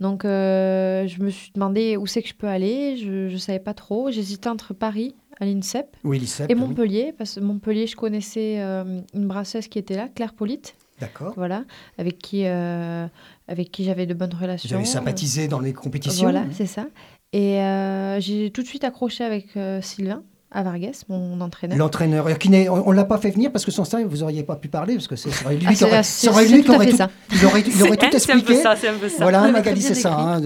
Donc, 0.00 0.24
euh, 0.24 1.06
je 1.06 1.22
me 1.22 1.30
suis 1.30 1.52
demandé 1.52 1.96
où 1.96 2.06
c'est 2.06 2.20
que 2.22 2.28
je 2.28 2.34
peux 2.34 2.48
aller. 2.48 2.96
Je 2.96 3.32
ne 3.32 3.36
savais 3.36 3.60
pas 3.60 3.74
trop. 3.74 4.10
J'hésitais 4.10 4.48
entre 4.48 4.74
Paris, 4.74 5.14
à 5.40 5.46
l'INSEP, 5.46 5.96
Oui, 6.04 6.22
et 6.48 6.54
oui. 6.54 6.54
Montpellier. 6.54 7.12
Parce 7.16 7.34
que 7.34 7.40
Montpellier, 7.40 7.86
je 7.86 7.96
connaissais 7.96 8.56
euh, 8.60 9.00
une 9.14 9.26
brasseuse 9.26 9.68
qui 9.68 9.78
était 9.78 9.96
là, 9.96 10.08
Claire 10.14 10.34
Polite, 10.34 10.74
D'accord. 11.00 11.32
voilà, 11.36 11.64
avec 11.98 12.18
qui, 12.18 12.46
euh, 12.46 13.06
avec 13.48 13.70
qui 13.70 13.84
j'avais 13.84 14.06
de 14.06 14.14
bonnes 14.14 14.34
relations. 14.34 14.76
avez 14.76 14.84
sympathisé 14.84 15.48
dans 15.48 15.60
les 15.60 15.72
compétitions 15.72 16.24
Voilà, 16.30 16.44
c'est 16.52 16.66
ça. 16.66 16.86
Et 17.32 17.60
euh, 17.60 18.20
j'ai 18.20 18.50
tout 18.50 18.62
de 18.62 18.66
suite 18.66 18.84
accroché 18.84 19.24
avec 19.24 19.48
Sylvain 19.82 20.22
à 20.54 20.62
Vargas, 20.62 21.02
mon 21.08 21.40
entraîneur. 21.40 21.76
L'entraîneur, 21.76 22.26
euh, 22.28 22.34
qui 22.34 22.48
n'est- 22.48 22.68
on 22.68 22.90
ne 22.90 22.94
l'a 22.96 23.04
pas 23.04 23.18
fait 23.18 23.30
venir 23.30 23.50
parce 23.52 23.64
que 23.64 23.70
sans 23.72 23.84
ça, 23.84 24.02
vous 24.04 24.18
n'auriez 24.18 24.42
pas 24.44 24.56
pu 24.56 24.68
parler, 24.68 24.94
parce 24.94 25.08
que 25.08 25.16
c'est- 25.16 25.30
ça 25.30 25.44
aurait 25.46 25.56
lui 25.56 25.64
Ah, 25.66 25.70
qui 25.70 25.76
c'est- 25.76 25.84
aurait, 25.84 26.02
c'est- 26.04 26.26
ça 26.26 26.32
aurait 26.32 26.46
c'est 26.46 26.54
lui 26.56 26.62
tout 26.64 26.72
aurait 26.72 26.84
fait 26.86 26.90
tout, 26.92 26.96
ça. 26.96 27.10
il 27.32 27.44
aurait, 27.44 27.60
il 27.60 27.82
aurait 27.82 27.96
tout 27.96 28.06
C'est 28.18 28.30
un 28.32 28.34
peu 28.34 28.38
expliqué. 28.40 28.62
ça, 28.62 28.76
c'est 28.76 28.88
un 28.88 28.94
peu 28.98 29.08
ça. 29.08 29.24
Voilà, 29.24 29.50
Magali, 29.50 29.82
c'est 29.82 29.94
ça. 29.94 30.16
hein, 30.16 30.40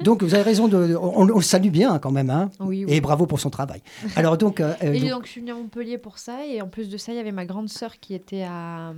donc, 0.00 0.22
vous 0.22 0.34
avez 0.34 0.42
raison, 0.44 0.68
de, 0.68 0.96
on, 0.96 1.22
on 1.22 1.24
le 1.36 1.42
salue 1.42 1.68
bien 1.70 1.98
quand 1.98 2.12
même. 2.12 2.30
hein, 2.30 2.50
Oui, 2.60 2.84
oui. 2.86 2.94
et 2.94 3.00
bravo 3.00 3.26
pour 3.26 3.40
son 3.40 3.50
travail. 3.50 3.82
Alors, 4.16 4.38
donc, 4.38 4.60
euh, 4.60 4.72
euh, 4.82 4.92
Et 4.92 5.00
donc- 5.00 5.10
donc, 5.10 5.26
je 5.26 5.30
suis 5.32 5.40
venue 5.40 5.52
à 5.52 5.56
Montpellier 5.56 5.98
pour 5.98 6.18
ça. 6.18 6.46
Et 6.46 6.62
en 6.62 6.68
plus 6.68 6.88
de 6.88 6.96
ça, 6.96 7.12
il 7.12 7.16
y 7.16 7.20
avait 7.20 7.32
ma 7.32 7.44
grande 7.44 7.68
sœur 7.68 7.98
qui 8.00 8.14
était 8.14 8.44
à, 8.48 8.92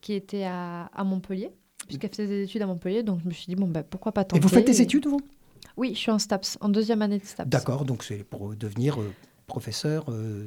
qui 0.00 0.12
était 0.14 0.44
à, 0.44 0.86
à 0.94 1.04
Montpellier, 1.04 1.50
puisqu'elle 1.86 2.10
faisait 2.10 2.26
des 2.26 2.42
études 2.44 2.62
à 2.62 2.66
Montpellier. 2.66 3.02
Donc, 3.02 3.20
je 3.22 3.28
me 3.28 3.32
suis 3.32 3.46
dit, 3.46 3.54
bon, 3.54 3.66
bah, 3.68 3.82
pourquoi 3.88 4.12
pas 4.12 4.24
tenter 4.24 4.36
et 4.38 4.40
vous 4.42 4.48
faites 4.48 4.66
des 4.66 4.80
Et- 4.80 4.84
études, 4.84 5.06
vous? 5.06 5.20
Oui, 5.76 5.92
je 5.94 5.98
suis 5.98 6.10
en 6.10 6.18
STAPS, 6.18 6.58
en 6.60 6.68
deuxième 6.68 7.00
année 7.02 7.18
de 7.18 7.24
STAPS. 7.24 7.48
D'accord, 7.48 7.84
donc 7.84 8.04
c'est 8.04 8.22
pour 8.22 8.54
devenir 8.54 9.00
euh, 9.00 9.10
professeur. 9.46 10.04
euh, 10.08 10.46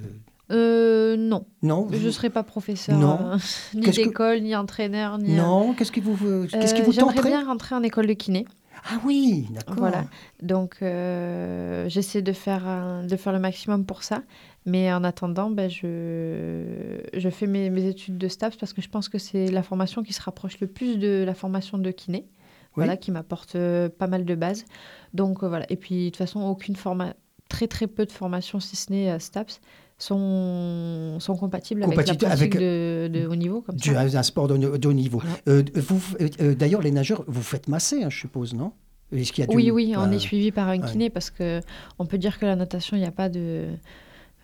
Euh, 0.49 1.17
non, 1.17 1.45
non 1.62 1.88
je 1.91 2.05
ne 2.05 2.12
serai 2.12 2.29
pas 2.29 2.43
professeur, 2.43 2.97
Non. 2.97 3.17
euh, 3.33 3.38
ni 3.75 3.81
que- 3.81 3.91
d'école, 3.91 4.39
ni 4.41 4.55
entraîneur, 4.55 5.17
ni. 5.17 5.33
Non, 5.36 5.73
qu'est-ce 5.73 5.91
qui 5.91 5.99
vous, 5.99 6.17
euh, 6.25 6.47
qu'est-ce 6.47 6.73
qui 6.73 6.81
Euh, 6.81 6.86
vous 6.86 6.91
J'aimerais 6.93 7.21
bien 7.21 7.45
rentrer 7.45 7.75
en 7.75 7.83
école 7.83 8.07
de 8.07 8.13
kiné. 8.13 8.45
Ah 8.89 8.99
oui, 9.03 9.47
d'accord. 9.51 9.75
Voilà. 9.77 10.05
Donc, 10.41 10.77
euh, 10.81 11.89
j'essaie 11.89 12.21
de 12.21 12.31
faire, 12.31 12.65
un- 12.67 13.03
de 13.05 13.15
faire 13.17 13.33
le 13.33 13.39
maximum 13.39 13.86
pour 13.86 14.03
ça. 14.03 14.21
Mais 14.65 14.91
en 14.93 15.03
attendant, 15.03 15.49
ben, 15.49 15.69
je, 15.69 16.99
je 17.13 17.29
fais 17.29 17.47
mes, 17.47 17.69
mes 17.69 17.86
études 17.88 18.17
de 18.17 18.27
STAPS 18.27 18.55
parce 18.57 18.73
que 18.73 18.81
je 18.81 18.89
pense 18.89 19.10
que 19.10 19.17
c'est 19.17 19.47
la 19.49 19.63
formation 19.63 20.03
qui 20.03 20.13
se 20.13 20.21
rapproche 20.21 20.60
le 20.60 20.67
plus 20.67 20.97
de 20.97 21.23
la 21.25 21.33
formation 21.33 21.77
de 21.77 21.91
kiné. 21.91 22.25
Oui. 22.27 22.83
Voilà, 22.83 22.95
qui 22.95 23.12
m'apporte 23.12 23.55
euh, 23.55 23.89
pas 23.89 24.07
mal 24.07 24.23
de 24.23 24.36
bases. 24.36 24.65
Donc, 25.13 25.43
euh, 25.43 25.47
voilà. 25.49 25.65
Et 25.71 25.75
puis, 25.77 26.05
de 26.05 26.10
toute 26.10 26.17
façon, 26.17 26.41
aucune 26.41 26.75
forma 26.75 27.13
très, 27.49 27.67
très 27.67 27.88
peu 27.88 28.05
de 28.05 28.12
formations, 28.12 28.60
si 28.60 28.75
ce 28.75 28.91
n'est 28.91 29.12
euh, 29.12 29.19
STAPS, 29.19 29.60
sont, 29.99 31.17
sont 31.19 31.36
compatibles, 31.36 31.81
Compatibles 31.81 32.25
avec 32.25 32.53
la 32.53 32.60
pratique 32.60 32.60
de, 32.60 33.10
de 33.12 33.27
haut 33.27 33.36
niveau. 33.36 33.62
Comme 33.62 33.75
Du, 33.77 33.93
ça. 33.93 34.01
un 34.01 34.23
sport 34.23 34.47
de, 34.47 34.77
de 34.77 34.88
haut 34.88 34.93
niveau. 34.93 35.19
Voilà. 35.19 35.38
Euh, 35.47 35.63
vous, 35.75 36.01
euh, 36.21 36.27
euh, 36.41 36.55
D'ailleurs, 36.55 36.81
les 36.81 36.91
nageurs, 36.91 37.23
vous 37.27 37.41
faites 37.41 37.67
masser, 37.67 38.03
hein, 38.03 38.10
je 38.10 38.19
suppose, 38.19 38.53
non? 38.53 38.71
Y 39.12 39.41
a 39.41 39.47
du- 39.47 39.55
Oui, 39.55 39.71
oui, 39.71 39.93
on 39.97 40.01
euh, 40.01 40.12
est 40.12 40.19
suivi 40.19 40.51
par 40.51 40.67
un 40.67 40.79
kiné 40.79 41.10
parce 41.10 41.29
que 41.29 41.62
on 41.97 42.05
peut 42.05 42.17
dire 42.17 42.38
que 42.39 42.45
la 42.45 42.57
natation, 42.57 42.97
il 42.97 42.99
n'y 42.99 43.05
a 43.05 43.12
pas 43.12 43.29
de 43.29 43.67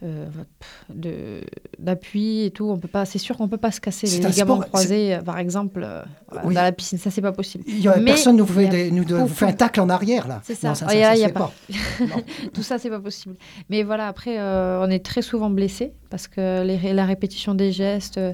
euh, 0.03 1.41
d'appui 1.79 2.43
et 2.45 2.51
tout. 2.51 2.65
On 2.69 2.77
peut 2.77 2.87
pas. 2.87 3.05
C'est 3.05 3.19
sûr 3.19 3.37
qu'on 3.37 3.47
peut 3.47 3.57
pas 3.57 3.71
se 3.71 3.79
casser 3.81 4.07
les 4.07 4.17
ligaments 4.27 4.55
sport- 4.57 4.67
croisés, 4.67 5.15
euh, 5.15 5.21
par 5.21 5.37
exemple, 5.39 5.81
euh, 5.83 6.01
Oui. 6.43 6.53
dans 6.53 6.61
la 6.61 6.71
piscine. 6.71 6.97
Ça, 6.97 7.09
c'est 7.11 7.21
pas 7.21 7.31
possible. 7.31 7.63
Il 7.67 7.79
y 7.79 7.87
a, 7.87 7.97
Mais 7.97 8.05
personne 8.05 8.35
ne 8.35 8.41
vous 8.41 8.53
fait, 8.53 8.67
a 8.67 8.71
des- 8.71 8.91
nous, 8.91 9.03
vous 9.05 9.27
fait 9.27 9.45
un 9.45 9.53
tacle 9.53 9.81
en 9.81 9.89
arrière, 9.89 10.27
là. 10.27 10.41
C'est 10.43 10.55
ça. 10.55 10.69
Non, 10.69 10.75
ça, 10.75 10.87
ça, 10.87 10.91
ça 10.93 11.15
y 11.15 11.23
a 11.23 11.29
pas. 11.29 11.51
Tout 12.53 12.63
ça, 12.63 12.77
c'est 12.77 12.89
pas 12.89 12.99
possible. 12.99 13.35
Mais 13.69 13.83
voilà, 13.83 14.07
après, 14.07 14.39
euh, 14.39 14.83
on 14.85 14.89
est 14.89 15.03
très 15.05 15.21
souvent 15.21 15.49
blessé 15.49 15.93
parce 16.09 16.27
que 16.27 16.63
les 16.63 16.93
la 16.93 17.05
répétition 17.05 17.55
des 17.55 17.71
gestes. 17.71 18.17
euh, 18.17 18.33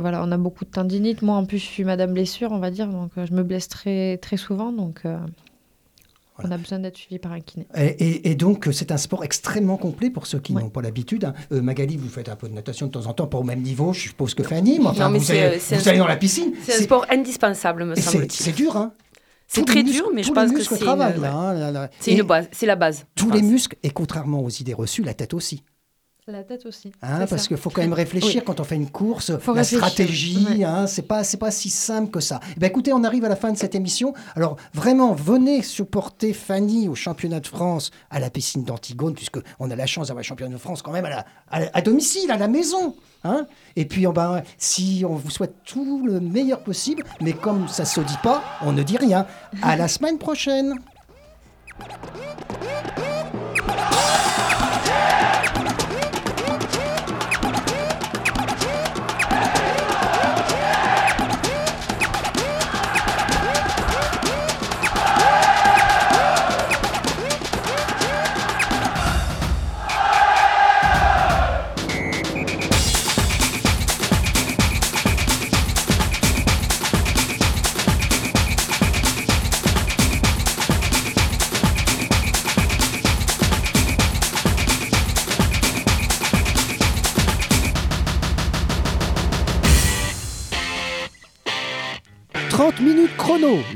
voilà, 0.00 0.22
on 0.24 0.32
a 0.32 0.36
beaucoup 0.36 0.64
de 0.64 0.70
tendinite. 0.70 1.22
Moi, 1.22 1.36
en 1.36 1.44
plus, 1.44 1.58
je 1.58 1.64
suis 1.66 1.84
madame 1.84 2.12
blessure, 2.12 2.50
on 2.50 2.58
va 2.58 2.70
dire, 2.70 2.88
donc 2.88 3.10
euh, 3.18 3.26
je 3.26 3.32
me 3.34 3.42
blesse 3.44 3.68
très, 3.68 4.16
très 4.18 4.36
souvent. 4.36 4.72
Donc, 4.72 5.02
euh, 5.04 5.16
On 6.42 6.50
a 6.50 6.56
besoin 6.58 6.80
d'être 6.80 6.96
suivi 6.96 7.18
par 7.20 7.32
un 7.32 7.40
kiné. 7.40 7.66
Et, 7.76 7.84
et- 7.86 8.30
et 8.30 8.34
donc, 8.34 8.66
euh, 8.66 8.72
c'est 8.72 8.90
un 8.90 8.96
sport 8.96 9.22
extrêmement 9.22 9.76
complet 9.76 10.10
pour 10.10 10.26
ceux 10.26 10.40
qui 10.40 10.52
Ouais. 10.52 10.62
n'ont 10.62 10.68
pas 10.70 10.82
l'habitude. 10.82 11.24
hein. 11.26 11.34
Euh, 11.52 11.62
Magali, 11.62 11.96
vous 11.96 12.08
faites 12.08 12.28
un 12.28 12.34
peu 12.36 12.48
de 12.48 12.54
natation 12.54 12.86
de 12.86 12.90
temps 12.92 13.06
en 13.06 13.12
temps, 13.12 13.26
pas 13.28 13.38
au 13.38 13.44
même 13.44 13.60
niveau, 13.62 13.92
je 13.92 14.00
suppose 14.00 14.34
que 14.34 14.42
Fanny, 14.42 14.78
mais 14.80 14.86
enfin, 14.86 15.04
Non, 15.04 15.10
mais 15.10 15.18
vous, 15.20 15.24
c'est, 15.26 15.40
allez, 15.40 15.56
euh, 15.56 15.76
vous 15.76 15.76
un- 15.76 15.90
allez 15.90 15.98
dans 15.98 16.06
la 16.08 16.16
piscine. 16.16 16.52
C'est 16.64 16.74
un 16.74 16.82
sport 16.82 17.06
indispensable, 17.10 17.84
me 17.84 17.94
semble-t-il. 17.94 18.32
c'est 18.32 18.52
dur, 18.52 18.76
hein 18.76 18.92
C'est 19.46 19.64
très 19.64 19.82
dur, 19.84 19.92
muscles- 19.92 20.10
mais 20.14 20.22
je 20.24 20.32
pense 20.32 20.50
que 20.52 20.62
c'est 20.62 20.80
une, 20.80 20.86
là, 20.98 21.32
hein, 21.32 21.88
c'est 22.00 22.10
Et 22.10 22.16
une 22.16 22.22
base. 22.22 22.48
C'est 22.50 22.66
la 22.66 22.76
base. 22.76 23.04
Tous 23.14 23.30
les 23.30 23.42
muscles, 23.42 23.76
et 23.82 23.90
contrairement 23.90 24.40
aux 24.42 24.50
idées 24.50 24.74
reçues, 24.74 25.02
la 25.02 25.14
tête 25.14 25.34
aussi. 25.34 25.62
La 26.26 26.42
tête 26.42 26.64
aussi. 26.64 26.90
Hein, 27.02 27.26
parce 27.28 27.46
qu'il 27.48 27.58
faut 27.58 27.68
quand 27.68 27.82
même 27.82 27.92
réfléchir 27.92 28.44
quand 28.44 28.58
on 28.58 28.64
fait 28.64 28.76
une 28.76 28.88
course, 28.88 29.36
Faut 29.40 29.52
la 29.52 29.60
réfléchir, 29.60 29.78
stratégie, 29.86 30.64
hein, 30.64 30.86
c'est 30.86 31.02
pas 31.02 31.22
c'est 31.22 31.36
pas 31.36 31.50
si 31.50 31.68
simple 31.68 32.10
que 32.10 32.20
ça. 32.20 32.40
Eh 32.56 32.60
ben, 32.60 32.66
écoutez, 32.68 32.94
on 32.94 33.04
arrive 33.04 33.26
à 33.26 33.28
la 33.28 33.36
fin 33.36 33.52
de 33.52 33.58
cette 33.58 33.74
émission. 33.74 34.14
Alors 34.34 34.56
vraiment, 34.72 35.12
venez 35.12 35.60
supporter 35.60 36.32
Fanny 36.32 36.88
au 36.88 36.94
championnat 36.94 37.40
de 37.40 37.46
France 37.46 37.90
à 38.10 38.20
la 38.20 38.30
piscine 38.30 38.64
d'Antigone, 38.64 39.12
puisque 39.14 39.38
on 39.60 39.70
a 39.70 39.76
la 39.76 39.84
chance 39.86 40.06
d'avoir 40.08 40.22
le 40.22 40.26
championnat 40.26 40.54
de 40.54 40.58
France 40.58 40.80
quand 40.80 40.92
même 40.92 41.04
à, 41.04 41.10
la- 41.10 41.26
à- 41.50 41.76
à 41.76 41.82
domicile, 41.82 42.30
à 42.30 42.38
la 42.38 42.48
maison. 42.48 42.96
Hein 43.24 43.46
Et 43.76 43.84
puis, 43.84 44.06
on, 44.06 44.12
ben, 44.14 44.42
si 44.56 45.04
on 45.06 45.16
vous 45.16 45.30
souhaite 45.30 45.56
tout 45.66 46.06
le 46.06 46.20
meilleur 46.20 46.60
possible, 46.64 47.04
mais 47.20 47.34
comme 47.34 47.68
ça 47.68 47.84
se 47.84 48.00
dit 48.00 48.18
pas, 48.22 48.42
on 48.62 48.72
ne 48.72 48.82
dit 48.82 48.96
rien. 48.96 49.26
À 49.60 49.76
la 49.76 49.88
semaine 49.88 50.16
prochaine. 50.16 50.74